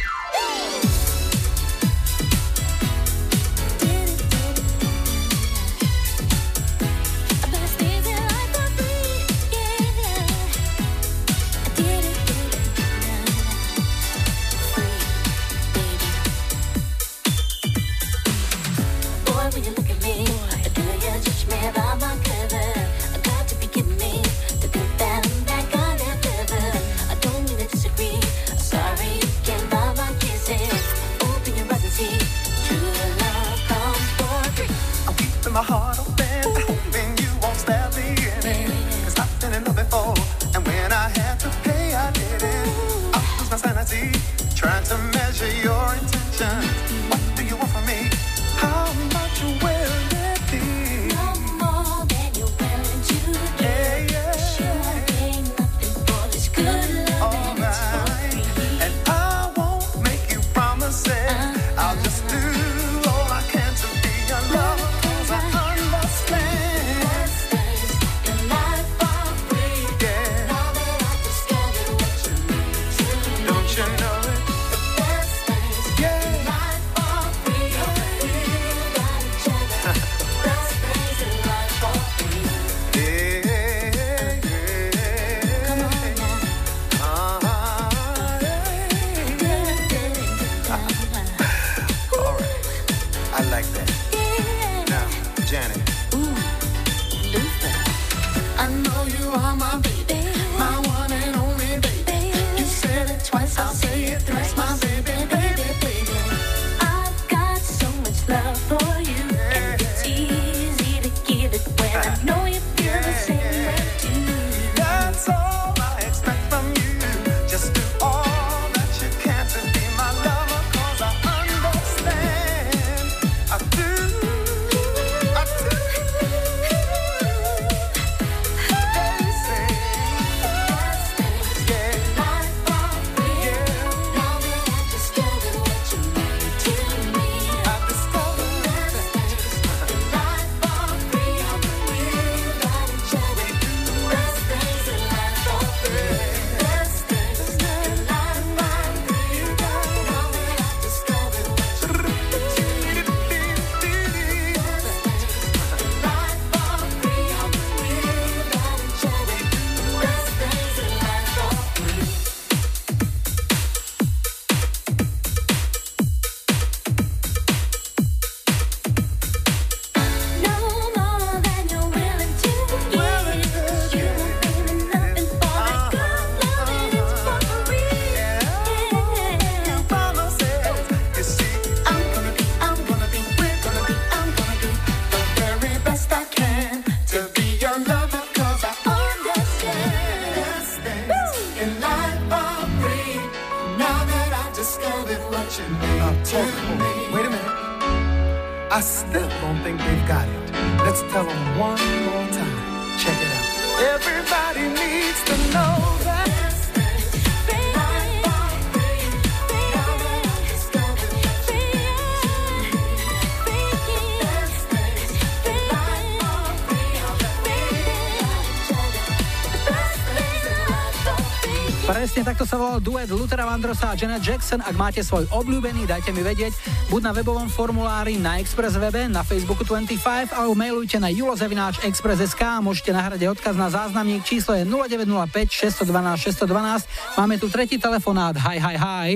[222.20, 224.60] Presne takto sa volal duet Luthera Vandrosa a Janet Jackson.
[224.60, 226.52] Ak máte svoj obľúbený, dajte mi vedieť.
[226.92, 232.60] Buď na webovom formulári na Express webe, na Facebooku 25, alebo mailujte na julozavináč Express.sk
[232.60, 234.28] môžete nahrať aj odkaz na záznamník.
[234.28, 235.32] Číslo je 0905
[235.80, 237.16] 612 612.
[237.16, 238.36] Máme tu tretí telefonát.
[238.36, 239.10] Hi, hi, hi.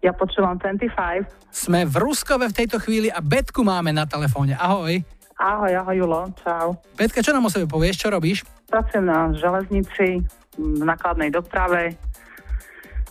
[0.00, 1.28] Ja počúvam 25.
[1.52, 4.56] Sme v Ruskove v tejto chvíli a Betku máme na telefóne.
[4.56, 4.96] Ahoj.
[5.36, 6.72] Ahoj, ahoj Julo, čau.
[6.96, 8.48] Betka, čo nám o sebe povieš, čo robíš?
[8.72, 10.24] Pracujem na železnici,
[10.58, 11.98] v nakladnej doprave.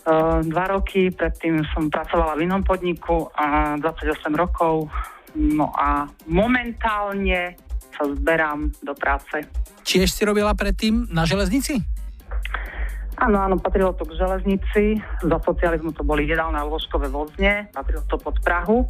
[0.04, 4.92] Uh, dva roky, predtým som pracovala v inom podniku a 28 rokov.
[5.32, 7.56] No a momentálne
[7.88, 9.48] sa zberám do práce.
[9.80, 11.80] Tiež si robila predtým na železnici?
[13.16, 14.98] Áno, áno, patrilo to k železnici.
[15.22, 17.70] Za socializmu to boli jedálne a lôžkové vozne.
[17.72, 18.84] Patrilo to pod Prahu.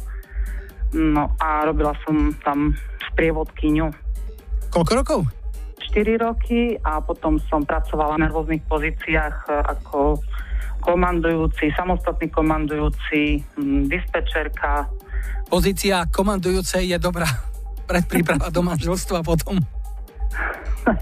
[0.91, 2.75] No a robila som tam
[3.11, 4.05] sprievodkyňu
[4.75, 5.19] Koľko rokov?
[5.95, 10.19] 4 roky a potom som pracovala na rôznych pozíciách e, ako
[10.85, 14.85] komandujúci, samostatný komandujúci, m, dispečerka.
[15.49, 17.25] Pozícia komandujúcej je dobrá
[17.89, 19.57] predpríprava do manželstva potom.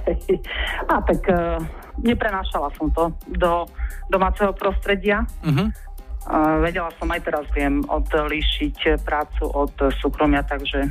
[0.94, 1.36] a tak e,
[2.00, 3.68] neprenášala som to do
[4.08, 5.28] domáceho prostredia.
[5.44, 5.68] Uh-huh.
[6.24, 10.88] Uh, vedela som aj teraz viem odlíšiť prácu od súkromia, takže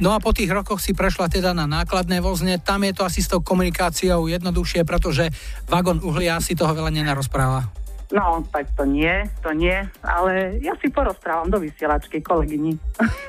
[0.00, 3.20] No a po tých rokoch si prešla teda na nákladné vozne, tam je to asi
[3.20, 5.28] s tou komunikáciou jednoduchšie, pretože
[5.68, 7.68] vagón uhlia si toho veľa nenarozpráva.
[8.10, 12.74] No, tak to nie, to nie, ale ja si porozprávam do vysielačky kolegyni.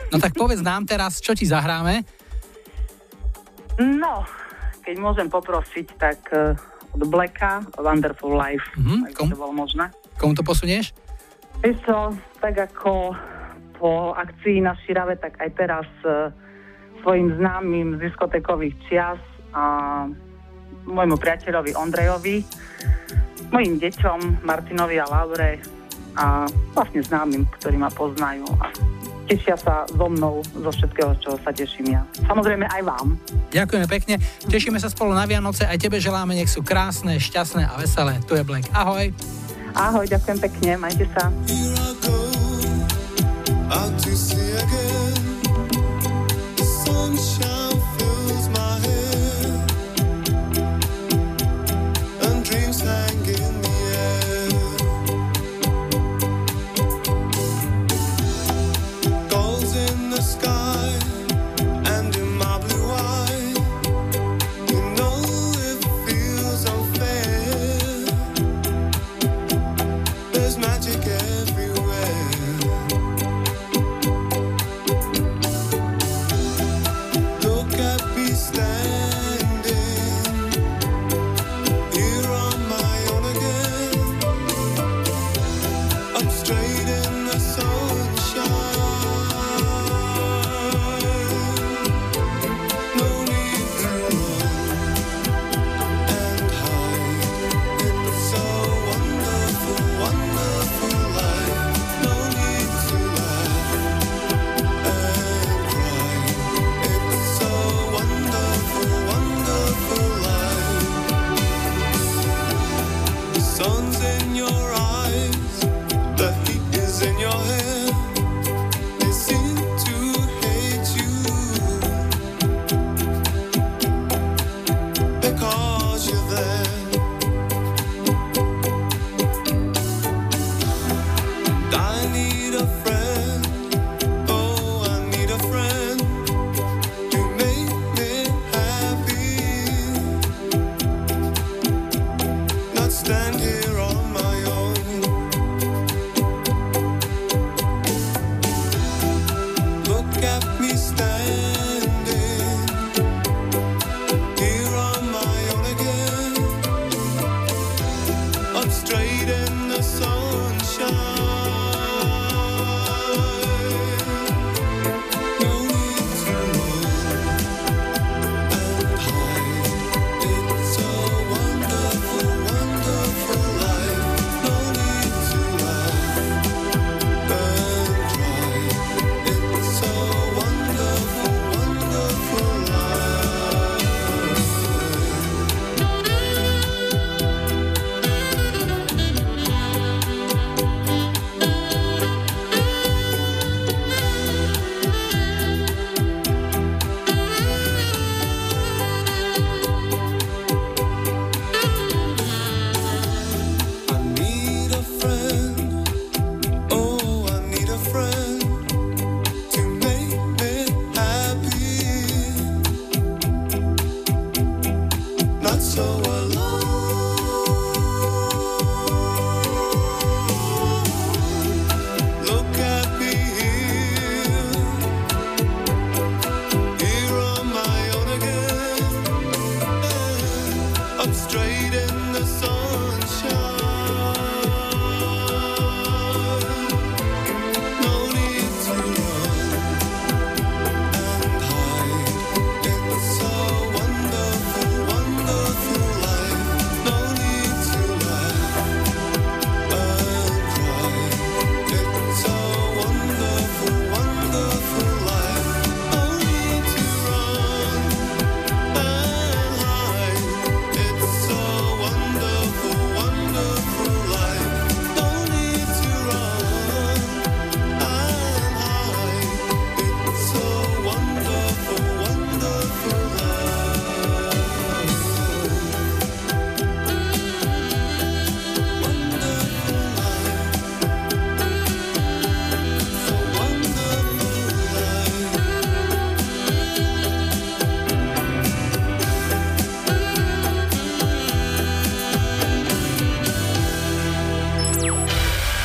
[0.08, 2.02] No tak povedz nám teraz, čo ti zahráme.
[3.78, 4.26] No,
[4.82, 6.54] keď môžem poprosiť, tak uh,
[6.92, 9.90] od Blacka Wonderful Life, Mhm, ak kom- to bolo možné.
[10.16, 10.94] Komu to posunieš?
[11.60, 11.98] Vieš čo,
[12.38, 13.14] tak ako
[13.76, 16.30] po akcii na Širave, tak aj teraz uh,
[17.00, 19.18] svojim známym z diskotékových čias
[19.52, 19.64] a
[20.84, 22.46] môjmu priateľovi Ondrejovi,
[23.52, 25.60] mojim deťom Martinovi a Laure
[26.16, 28.72] a vlastne známym, ktorí ma poznajú a
[29.28, 32.04] tešia sa so mnou zo všetkého, čo sa teším ja.
[32.28, 33.16] Samozrejme aj vám.
[33.52, 34.16] Ďakujeme pekne,
[34.52, 38.20] tešíme sa spolu na Vianoce, aj tebe želáme, nech sú krásne, šťastné a veselé.
[38.28, 38.68] Tu je Black.
[38.76, 39.12] Ahoj.
[39.72, 41.32] Ahoj, ďakujem pekne, majte sa.
[41.48, 42.18] Here I go
[43.72, 45.16] out to sea again.
[46.60, 47.51] Sunshine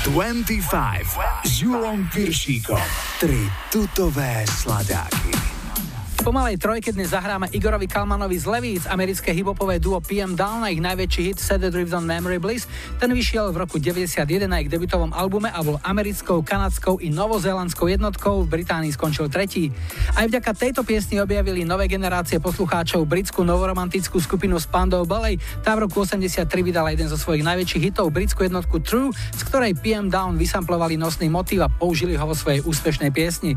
[0.07, 2.79] 25 s Julom Piršíkom.
[3.19, 5.56] Tri tutové sladáky.
[6.27, 10.83] Pomalej trojke dnes zahráme Igorovi Kalmanovi z Levíc, americké hipopové duo PM Down na ich
[10.83, 12.67] najväčší hit Set the Drift on Memory Bliss.
[12.99, 17.87] Ten vyšiel v roku 91 na ich debutovom albume a bol americkou, kanadskou i novozélandskou
[17.87, 19.71] jednotkou, v Británii skončil tretí.
[20.19, 25.39] Aj vďaka tejto piesni objavili nové generácie poslucháčov britskú novoromantickú skupinu Spandau Ballet.
[25.63, 29.79] Tá v roku 83 vydala jeden zo svojich najväčších hitov, britskú jednotku True, z ktorej
[29.79, 33.55] PM Down vysamplovali nosný motív a použili ho vo svojej úspešnej piesni.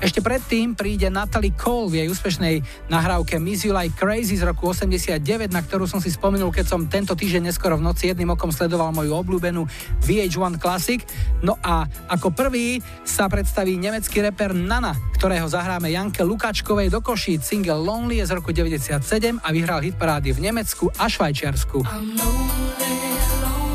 [0.00, 4.70] Ešte predtým príde Natalie Cole v jej úspešnej nahrávke Miss You Like Crazy z roku
[4.72, 8.50] 89, na ktorú som si spomenul, keď som tento týždeň neskoro v noci jedným okom
[8.50, 9.62] sledoval moju obľúbenú
[10.06, 11.00] VH1 Classic.
[11.42, 17.38] No a ako prvý sa predstaví nemecký reper Nana, ktorého zahráme Janke Lukačkovej do koší.
[17.38, 21.82] Single Lonely je z roku 97 a vyhral hit parády v Nemecku a Švajčiarsku.
[21.82, 22.66] Remember,
[23.26, 23.65] first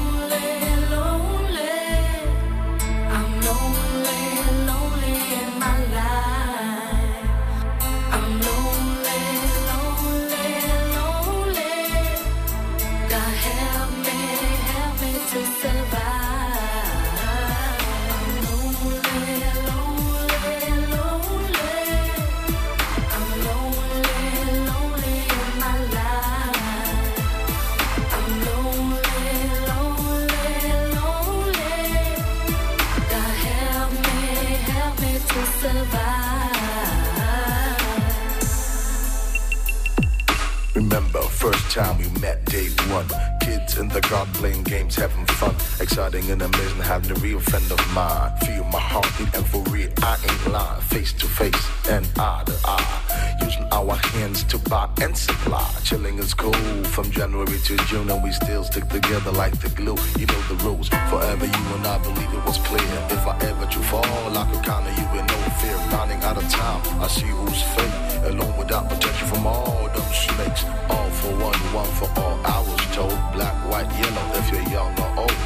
[41.72, 43.41] time we met, day one.
[43.72, 45.56] Kids in the garden playing games, having fun.
[45.80, 48.32] Exciting and amazing, having a real friend of mine.
[48.46, 50.82] Feel my heartbeat and for real, I ain't lying.
[50.82, 53.38] Face to face and eye to eye.
[53.44, 55.66] Using our hands to buy and supply.
[55.84, 59.98] Chilling is cool from January to June, and we still stick together like the glue.
[60.20, 60.90] You know the rules.
[61.10, 62.92] Forever you and I believe it was clear.
[63.10, 65.78] If I ever to fall, I could count on you with no fear.
[65.96, 67.96] Running out of time, I see who's fake.
[68.32, 70.66] Alone without protection from all them snakes.
[70.90, 72.40] All for one, one for all.
[72.46, 74.26] I was told black, white, yellow.
[74.40, 75.40] If you're young or old,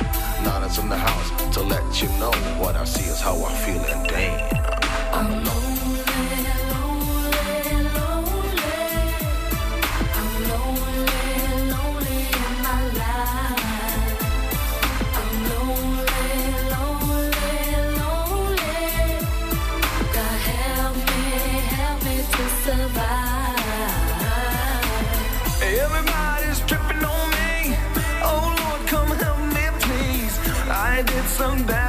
[0.44, 3.84] Nana's in the house to let you know what I see is how I feel,
[3.94, 4.40] and damn,
[5.18, 5.45] I'm
[31.38, 31.85] I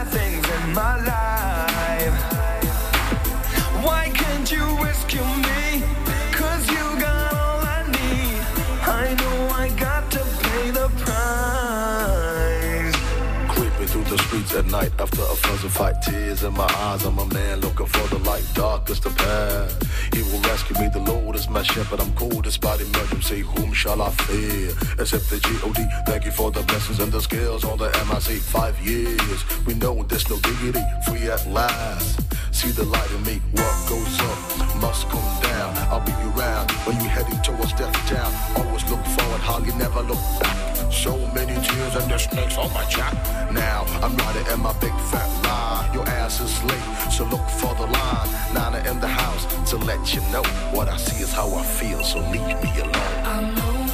[14.56, 16.00] at night after a fuzzy fight.
[16.02, 20.14] Tears in my eyes, I'm a man looking for the light, darkest the path.
[20.14, 22.00] He will rescue me, the Lord is my shepherd.
[22.00, 23.40] I'm cool despite emergency.
[23.40, 24.70] Whom shall I fear?
[24.98, 25.86] Except the G.O.D.
[26.06, 28.40] Thank you for the blessings and the skills on the MIC.
[28.40, 30.84] Five years, we know there's no dignity.
[31.06, 32.20] Free at last.
[32.54, 33.40] See the light in me.
[33.52, 35.76] What goes up must come down.
[35.90, 38.32] I'll be around when you heading towards death town.
[38.56, 40.56] Always look forward, hardly never look back.
[40.92, 43.12] So many tears and the snakes on my jack.
[43.52, 45.90] Now I'm riding in my big fat lie.
[45.92, 48.28] Your ass is late, so look for the line.
[48.54, 52.02] Nana in the house to let you know what I see is how I feel.
[52.04, 53.85] So leave me alone.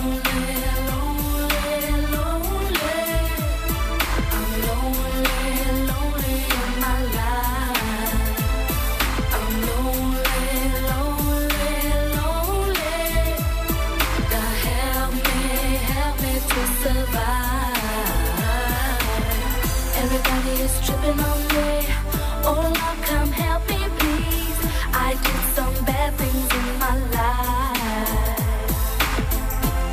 [21.04, 24.58] Oh Lord, come help me, please.
[24.94, 28.38] I did some bad things in my life.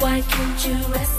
[0.02, 0.66] Why can't
[0.96, 1.19] s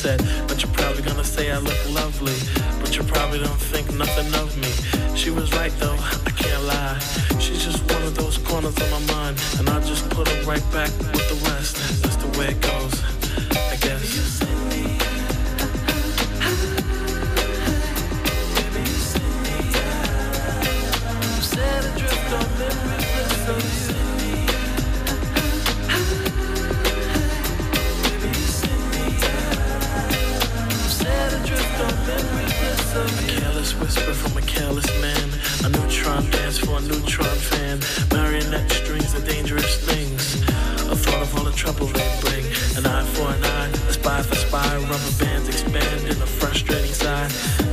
[0.00, 2.32] But you're probably gonna say I look lovely,
[2.80, 4.70] but you probably don't think nothing of me.
[5.16, 6.98] She was right though, I can't lie.
[7.40, 10.62] She's just one of those corners of my mind, and I just put her right
[10.70, 11.17] back
[36.88, 37.78] neutron fan.
[38.12, 40.40] Marionette strings are dangerous things.
[40.88, 42.44] A thought of all the trouble they bring.
[42.76, 44.76] An eye for an eye, a spy for spy.
[44.88, 47.28] Rubber bands expand in a frustrating sigh.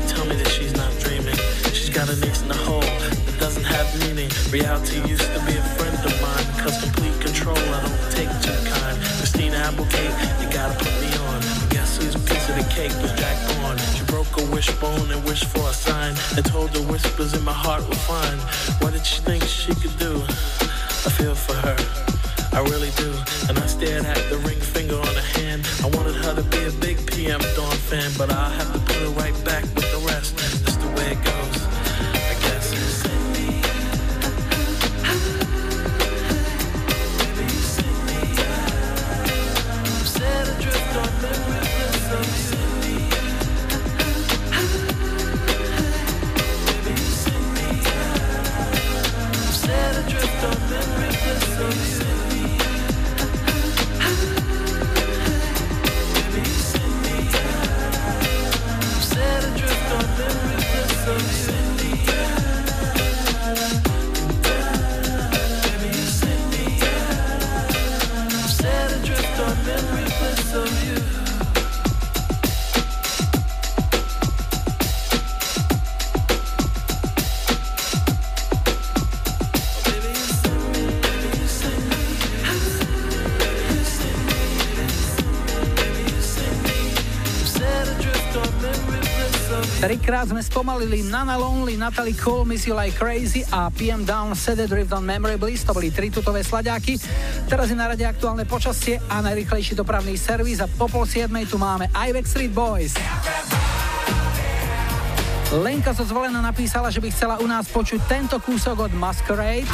[0.08, 1.38] Tell me that she's not dreaming.
[1.72, 4.30] She's got an ace in the hole that doesn't have meaning.
[4.52, 6.48] Reality used to be a friend of mine.
[6.60, 8.96] Cause complete control, I don't take too kind.
[9.20, 11.40] Christina Applegate, you gotta put me on.
[11.72, 13.80] Guess whose piece of the cake was Jack Bourne?
[13.96, 16.14] She broke a wishbone and wished for a sign.
[16.36, 18.40] And told the whispers in my heart were fine.
[90.26, 90.36] You.
[90.36, 94.58] Trikrát sme spomalili Nana Lonely, Natalie Cole, Miss You Like Crazy a PM Down, Set
[94.58, 95.62] a Drift on Memory Bliss.
[95.70, 96.98] To boli tri tutové slaďáky.
[97.46, 101.62] Teraz je na rade aktuálne počasie a najrychlejší dopravný servis a po pol siedmej tu
[101.62, 102.98] máme Ivex Street Boys.
[105.54, 109.70] Lenka zo zvolená napísala, že by chcela u nás počuť tento kúsok od Masquerade.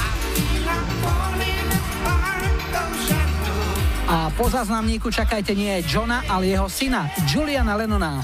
[4.12, 8.20] A po záznamníku čakajte nie Johna, ale jeho syna, Juliana Lennona.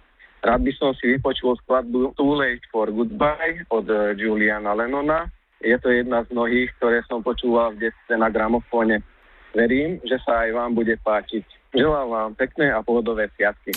[0.47, 5.27] Rád by som si vypočul skladbu Too Late for Goodbye od eh, Juliana Lennona.
[5.59, 9.03] Je to jedna z mnohých, ktoré som počúval v detstve na gramofóne.
[9.59, 11.75] Verím, že sa aj vám bude páčiť.
[11.75, 13.75] Želám vám pekné a pohodové sviatky.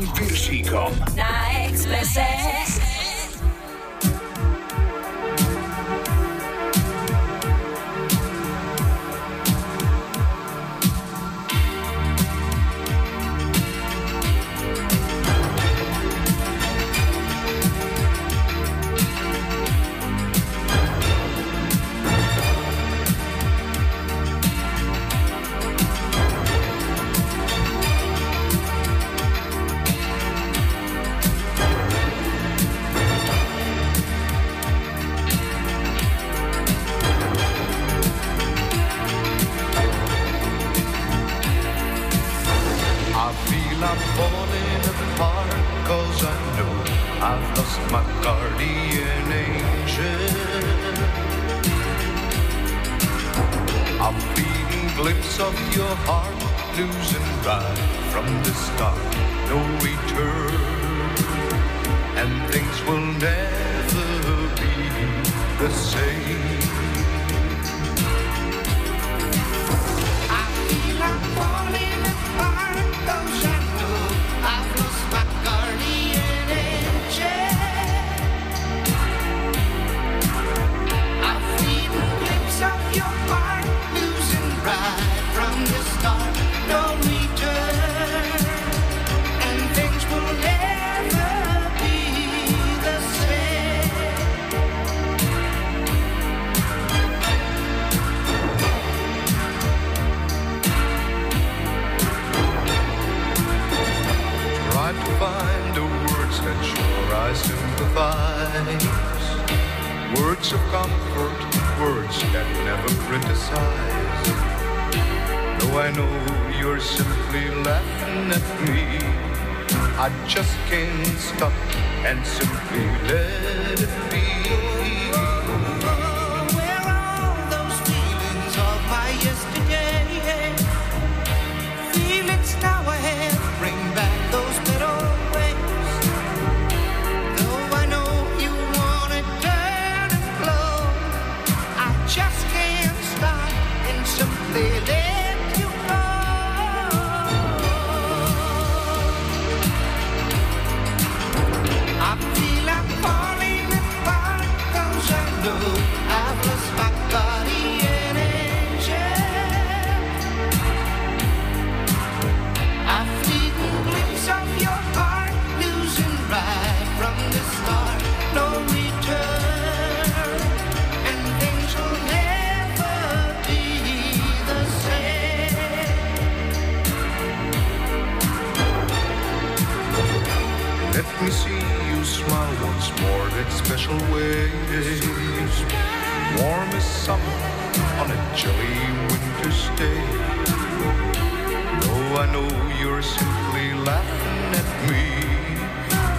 [0.00, 2.93] Milanom na Expresse.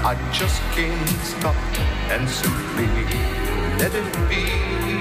[0.07, 1.55] I just can't stop
[2.11, 2.85] and simply
[3.79, 4.94] let it be.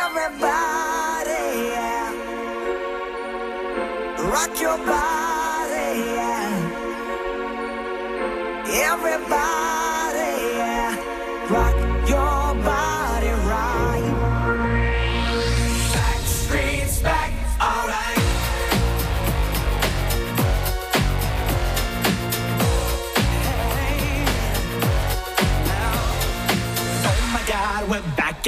[0.00, 2.08] Everybody, yeah.
[4.32, 5.29] Rock your body.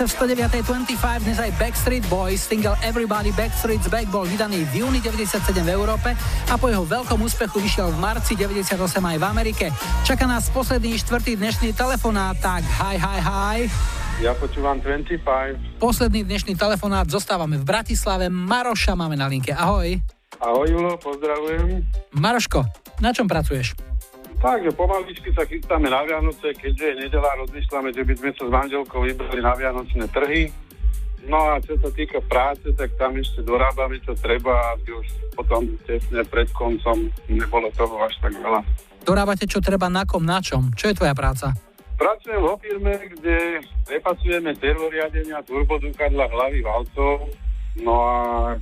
[0.00, 0.32] Expresse v
[0.96, 5.68] 109.25 dnes aj Backstreet Boys, single Everybody Backstreet's Back bol vydaný v júni 97 v
[5.68, 6.16] Európe
[6.48, 9.68] a po jeho veľkom úspechu vyšiel v marci 98 aj v Amerike.
[10.08, 13.58] Čaká nás posledný štvrtý dnešný telefonát, tak hi, hi, hi.
[14.24, 15.76] Ja počúvam 25.
[15.76, 18.32] Posledný dnešný telefonát zostávame v Bratislave.
[18.32, 19.52] Maroša máme na linke.
[19.52, 20.00] Ahoj.
[20.40, 21.84] Ahoj Julo, pozdravujem.
[22.16, 22.64] Maroško,
[23.04, 23.89] na čom pracuješ?
[24.40, 28.50] Takže pomaličky sa chystáme na Vianoce, keďže je nedela, rozmýšľame, že by sme sa s
[28.50, 30.48] manželkou vybrali na Vianočné trhy.
[31.28, 35.06] No a čo sa týka práce, tak tam ešte dorábame, čo treba, aby už
[35.36, 38.64] potom tesne pred koncom nebolo toho až tak veľa.
[39.04, 40.72] Dorábate čo treba na kom, na čom?
[40.72, 41.52] Čo je tvoja práca?
[42.00, 47.28] Pracujem vo firme, kde prepasujeme servoriadenia, turbodúkadla, hlavy valcov.
[47.78, 48.16] No a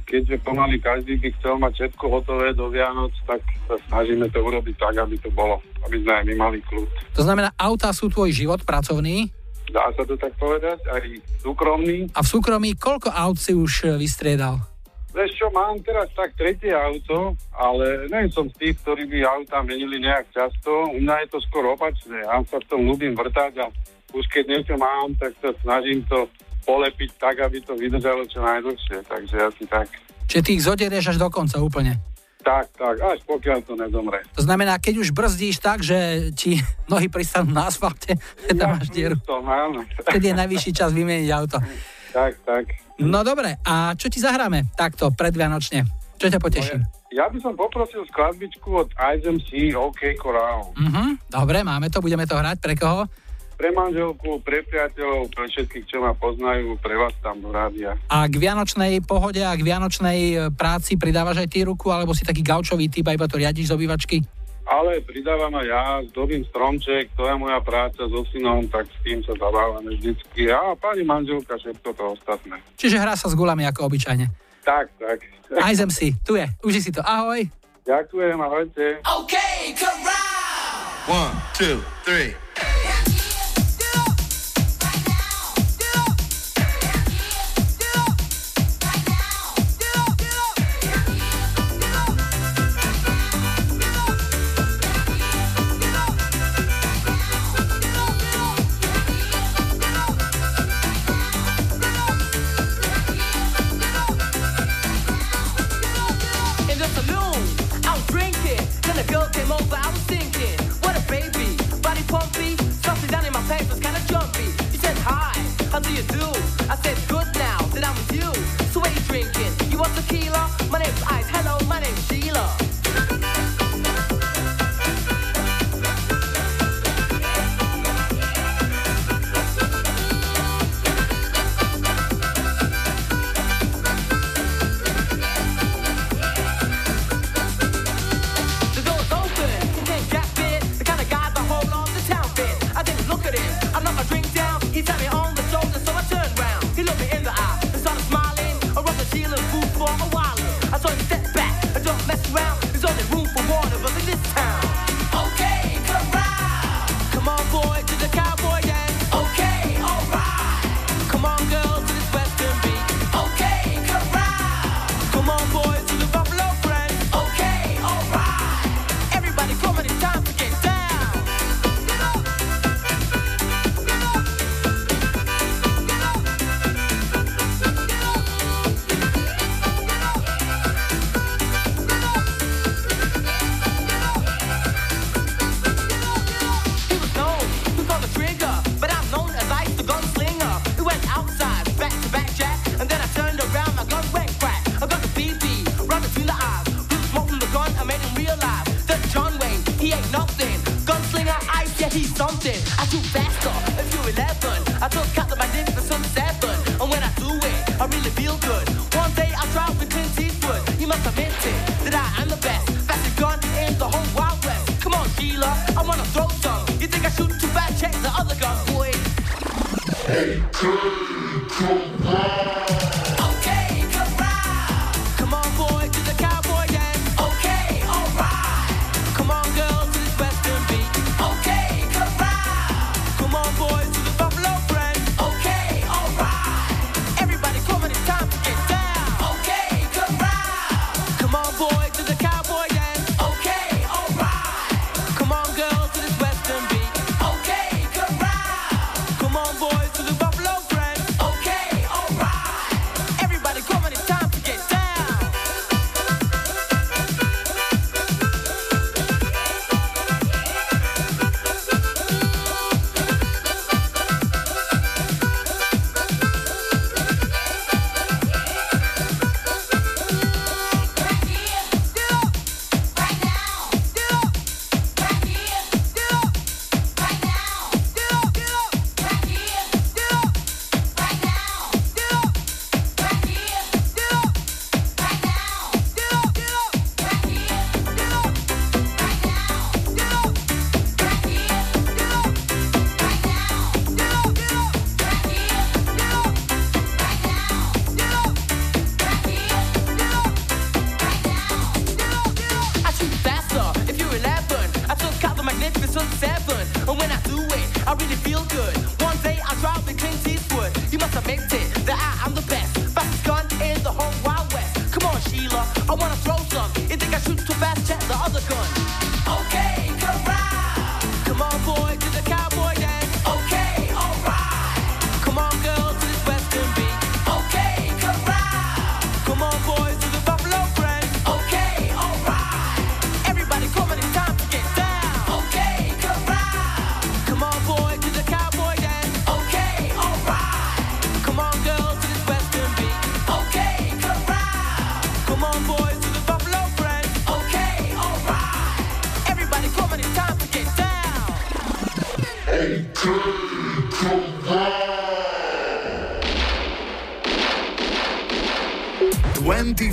[0.05, 4.77] keďže pomaly každý by chcel mať všetko hotové do Vianoc, tak sa snažíme to urobiť
[4.77, 6.89] tak, aby to bolo, aby sme aj my mali kľud.
[7.17, 9.33] To znamená, autá sú tvoj život pracovný
[9.69, 11.05] Dá sa to tak povedať, aj
[11.45, 12.09] súkromný.
[12.17, 14.65] a v súkromí koľko aut si už e, vystriedal?
[15.13, 19.61] Vieš čo, mám teraz tak tretie auto, ale nie som z tých, ktorí by auta
[19.65, 20.89] menili nejak často.
[20.89, 22.23] U mňa je to skoro opačné.
[22.25, 23.67] Ja sa v tom ľúbim vrtať a
[24.15, 26.29] už keď niečo mám, tak sa snažím to
[26.69, 29.01] polepiť tak, aby to vydržalo čo najdlhšie.
[29.09, 29.89] Takže asi tak.
[30.29, 31.97] Čiže ty ich zoderieš až do konca úplne.
[32.45, 34.21] Tak, tak, až pokiaľ to nezomre.
[34.37, 36.61] To znamená, keď už brzdíš tak, že ti
[36.93, 39.17] nohy pristanú na asfalte, že tam máš dieru.
[39.25, 39.81] To, áno.
[40.05, 41.57] Vtedy je najvyšší čas vymeniť auto.
[42.13, 42.65] Tak, tak.
[43.01, 45.87] No dobre, a čo ti zahráme takto predvianočne?
[46.19, 46.75] Čo ťa poteší?
[47.15, 50.75] Ja by som poprosil skladbičku od ISMC OK Coral.
[50.77, 52.59] Mhm, dobre, máme to, budeme to hrať.
[52.61, 53.07] Pre koho?
[53.59, 57.99] Pre manželku, pre priateľov, pre všetkých, čo ma poznajú, pre vás tam do rádia.
[58.07, 62.23] A k vianočnej pohode a k vianočnej e, práci pridávaš aj ty ruku, alebo si
[62.23, 64.23] taký gaučový typ a iba to riadiš z obývačky?
[64.63, 65.83] Ale pridávam aj ja,
[66.15, 70.55] zdobím stromček, to je moja práca so synom, tak s tým sa zabávame vždycky.
[70.55, 72.63] A pani manželka, všetko to ostatné.
[72.79, 74.31] Čiže hrá sa s gulami ako obyčajne.
[74.63, 75.19] Tak, tak.
[75.59, 77.03] Aj zem si, tu je, uži si to.
[77.03, 77.43] Ahoj.
[77.83, 79.03] Ďakujem, ahojte.
[79.03, 80.79] Okay, corral.
[81.11, 82.37] One, two, three.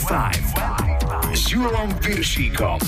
[0.06, 2.80] 25 s Julom Piršíkom.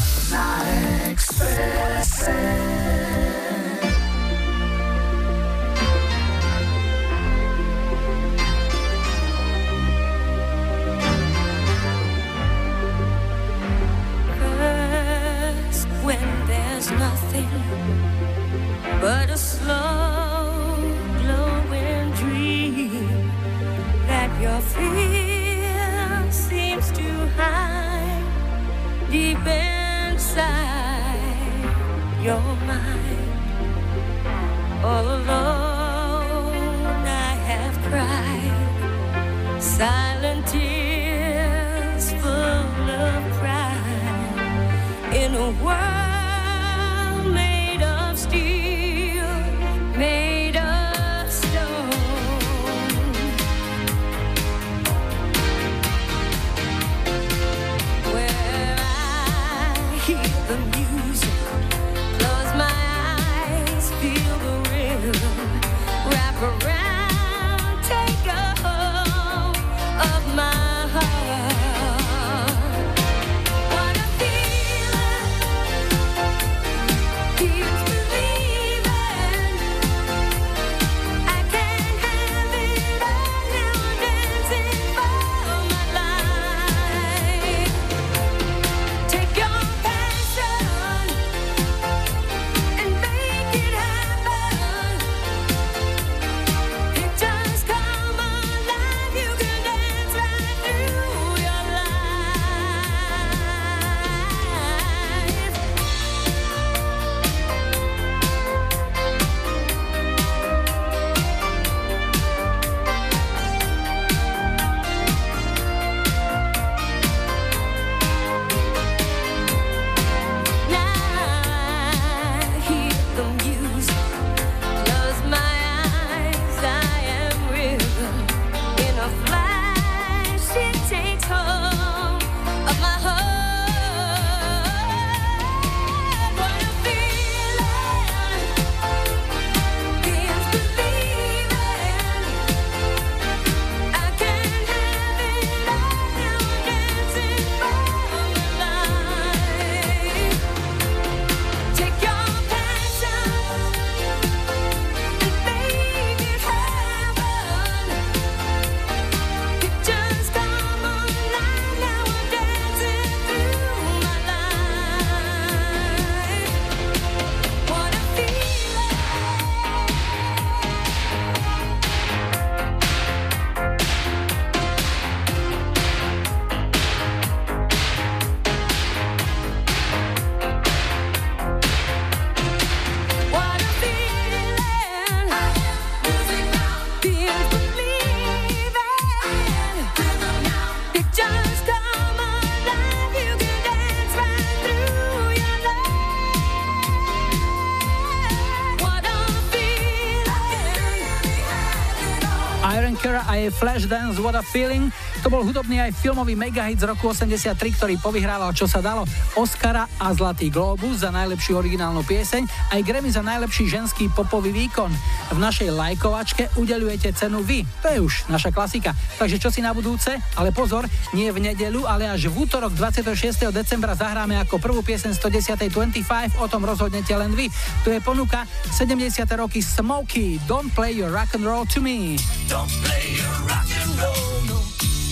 [203.60, 204.88] Flashdance What a Feeling.
[205.26, 209.04] To bol hudobný aj filmový megahit z roku 83, ktorý povyhrával čo sa dalo
[209.36, 214.90] Oscara a Zlatý Globus za najlepšiu originálnu pieseň, aj Grammy za najlepší ženský popový výkon.
[215.36, 217.67] V našej lajkovačke udeľujete cenu vy.
[217.88, 218.92] To je už naša klasika.
[219.16, 220.12] Takže čo si na budúce?
[220.36, 220.84] Ale pozor,
[221.16, 223.48] nie v nedeľu, ale až v útorok 26.
[223.56, 225.72] decembra zahráme ako prvú pieseň 110.
[225.72, 227.48] 25, o tom rozhodnete len vy.
[227.88, 228.44] Tu je ponuka
[228.76, 229.24] 70.
[229.40, 232.20] roky Smokey, Don't Play Your Rock and Roll to Me.
[232.52, 234.60] Don't play your rock and roll, no.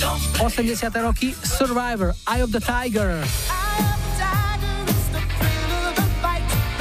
[0.03, 0.75] Don't 80.
[0.99, 3.23] roky Survivor, Eye of the Tiger.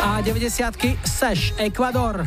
[0.02, 0.98] A 90.
[1.06, 2.26] Seš, Ecuador.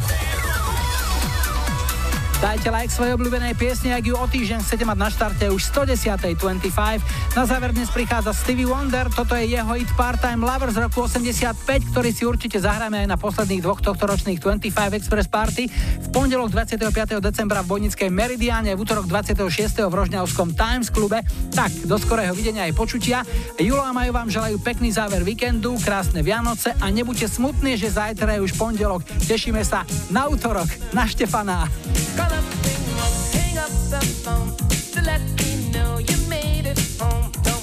[2.38, 6.38] Dajte like svojej obľúbenej piesne, ak ju o týždeň chcete mať na štarte už 110.
[7.38, 7.46] 25.
[7.46, 11.94] Na záver dnes prichádza Stevie Wonder, toto je jeho hit Part-Time Lover z roku 85,
[11.94, 15.70] ktorý si určite zahráme aj na posledných dvoch tohtoročných 25 Express Party.
[15.70, 16.82] V pondelok 25.
[17.22, 19.54] decembra v Bojnickej Meridiane, v útorok 26.
[19.86, 21.22] v Rožňavskom Times klube.
[21.54, 23.22] Tak, do skorého videnia aj počutia.
[23.62, 28.42] Julo a Majo vám želajú pekný záver víkendu, krásne Vianoce a nebuďte smutní, že zajtra
[28.42, 29.06] je už pondelok.
[29.30, 31.70] Tešíme sa na útorok, na Štefana.
[32.18, 34.67] Hang up the phone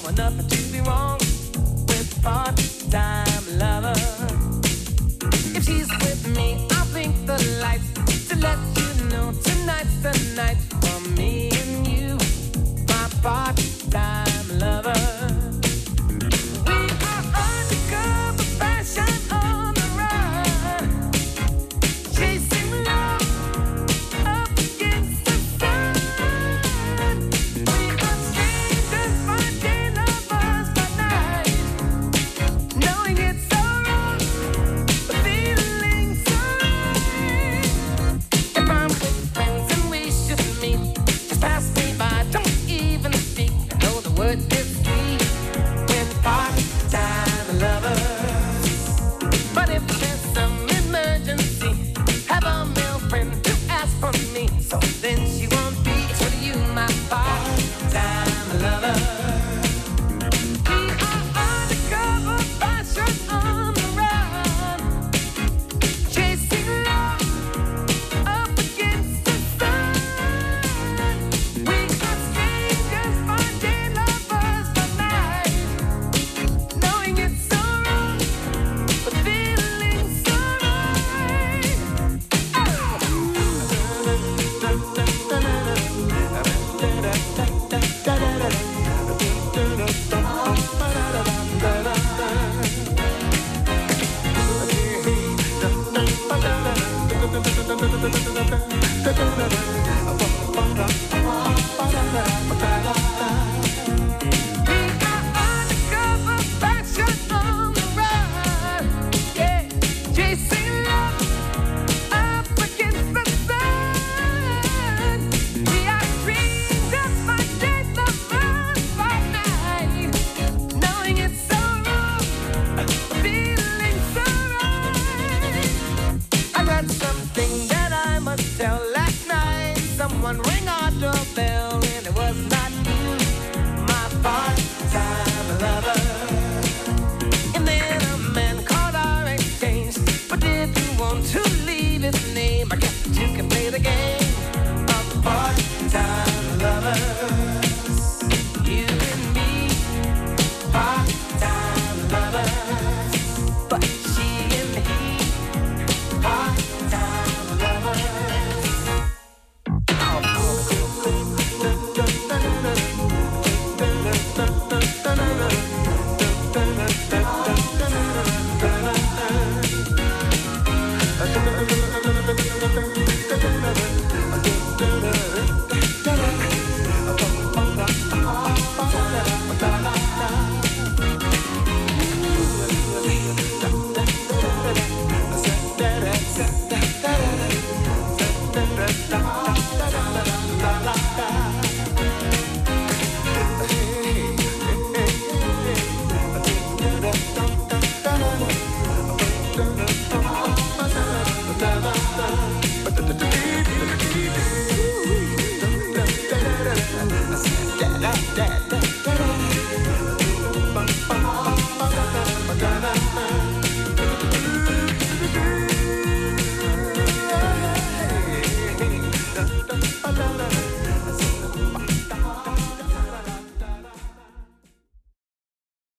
[0.04, 1.18] want nothing to be wrong
[1.88, 3.94] with part-time lover.
[5.56, 10.58] If she's with me, I'll blink the lights to let you know tonight's the night
[10.82, 12.18] for me and you,
[12.88, 14.23] my part-time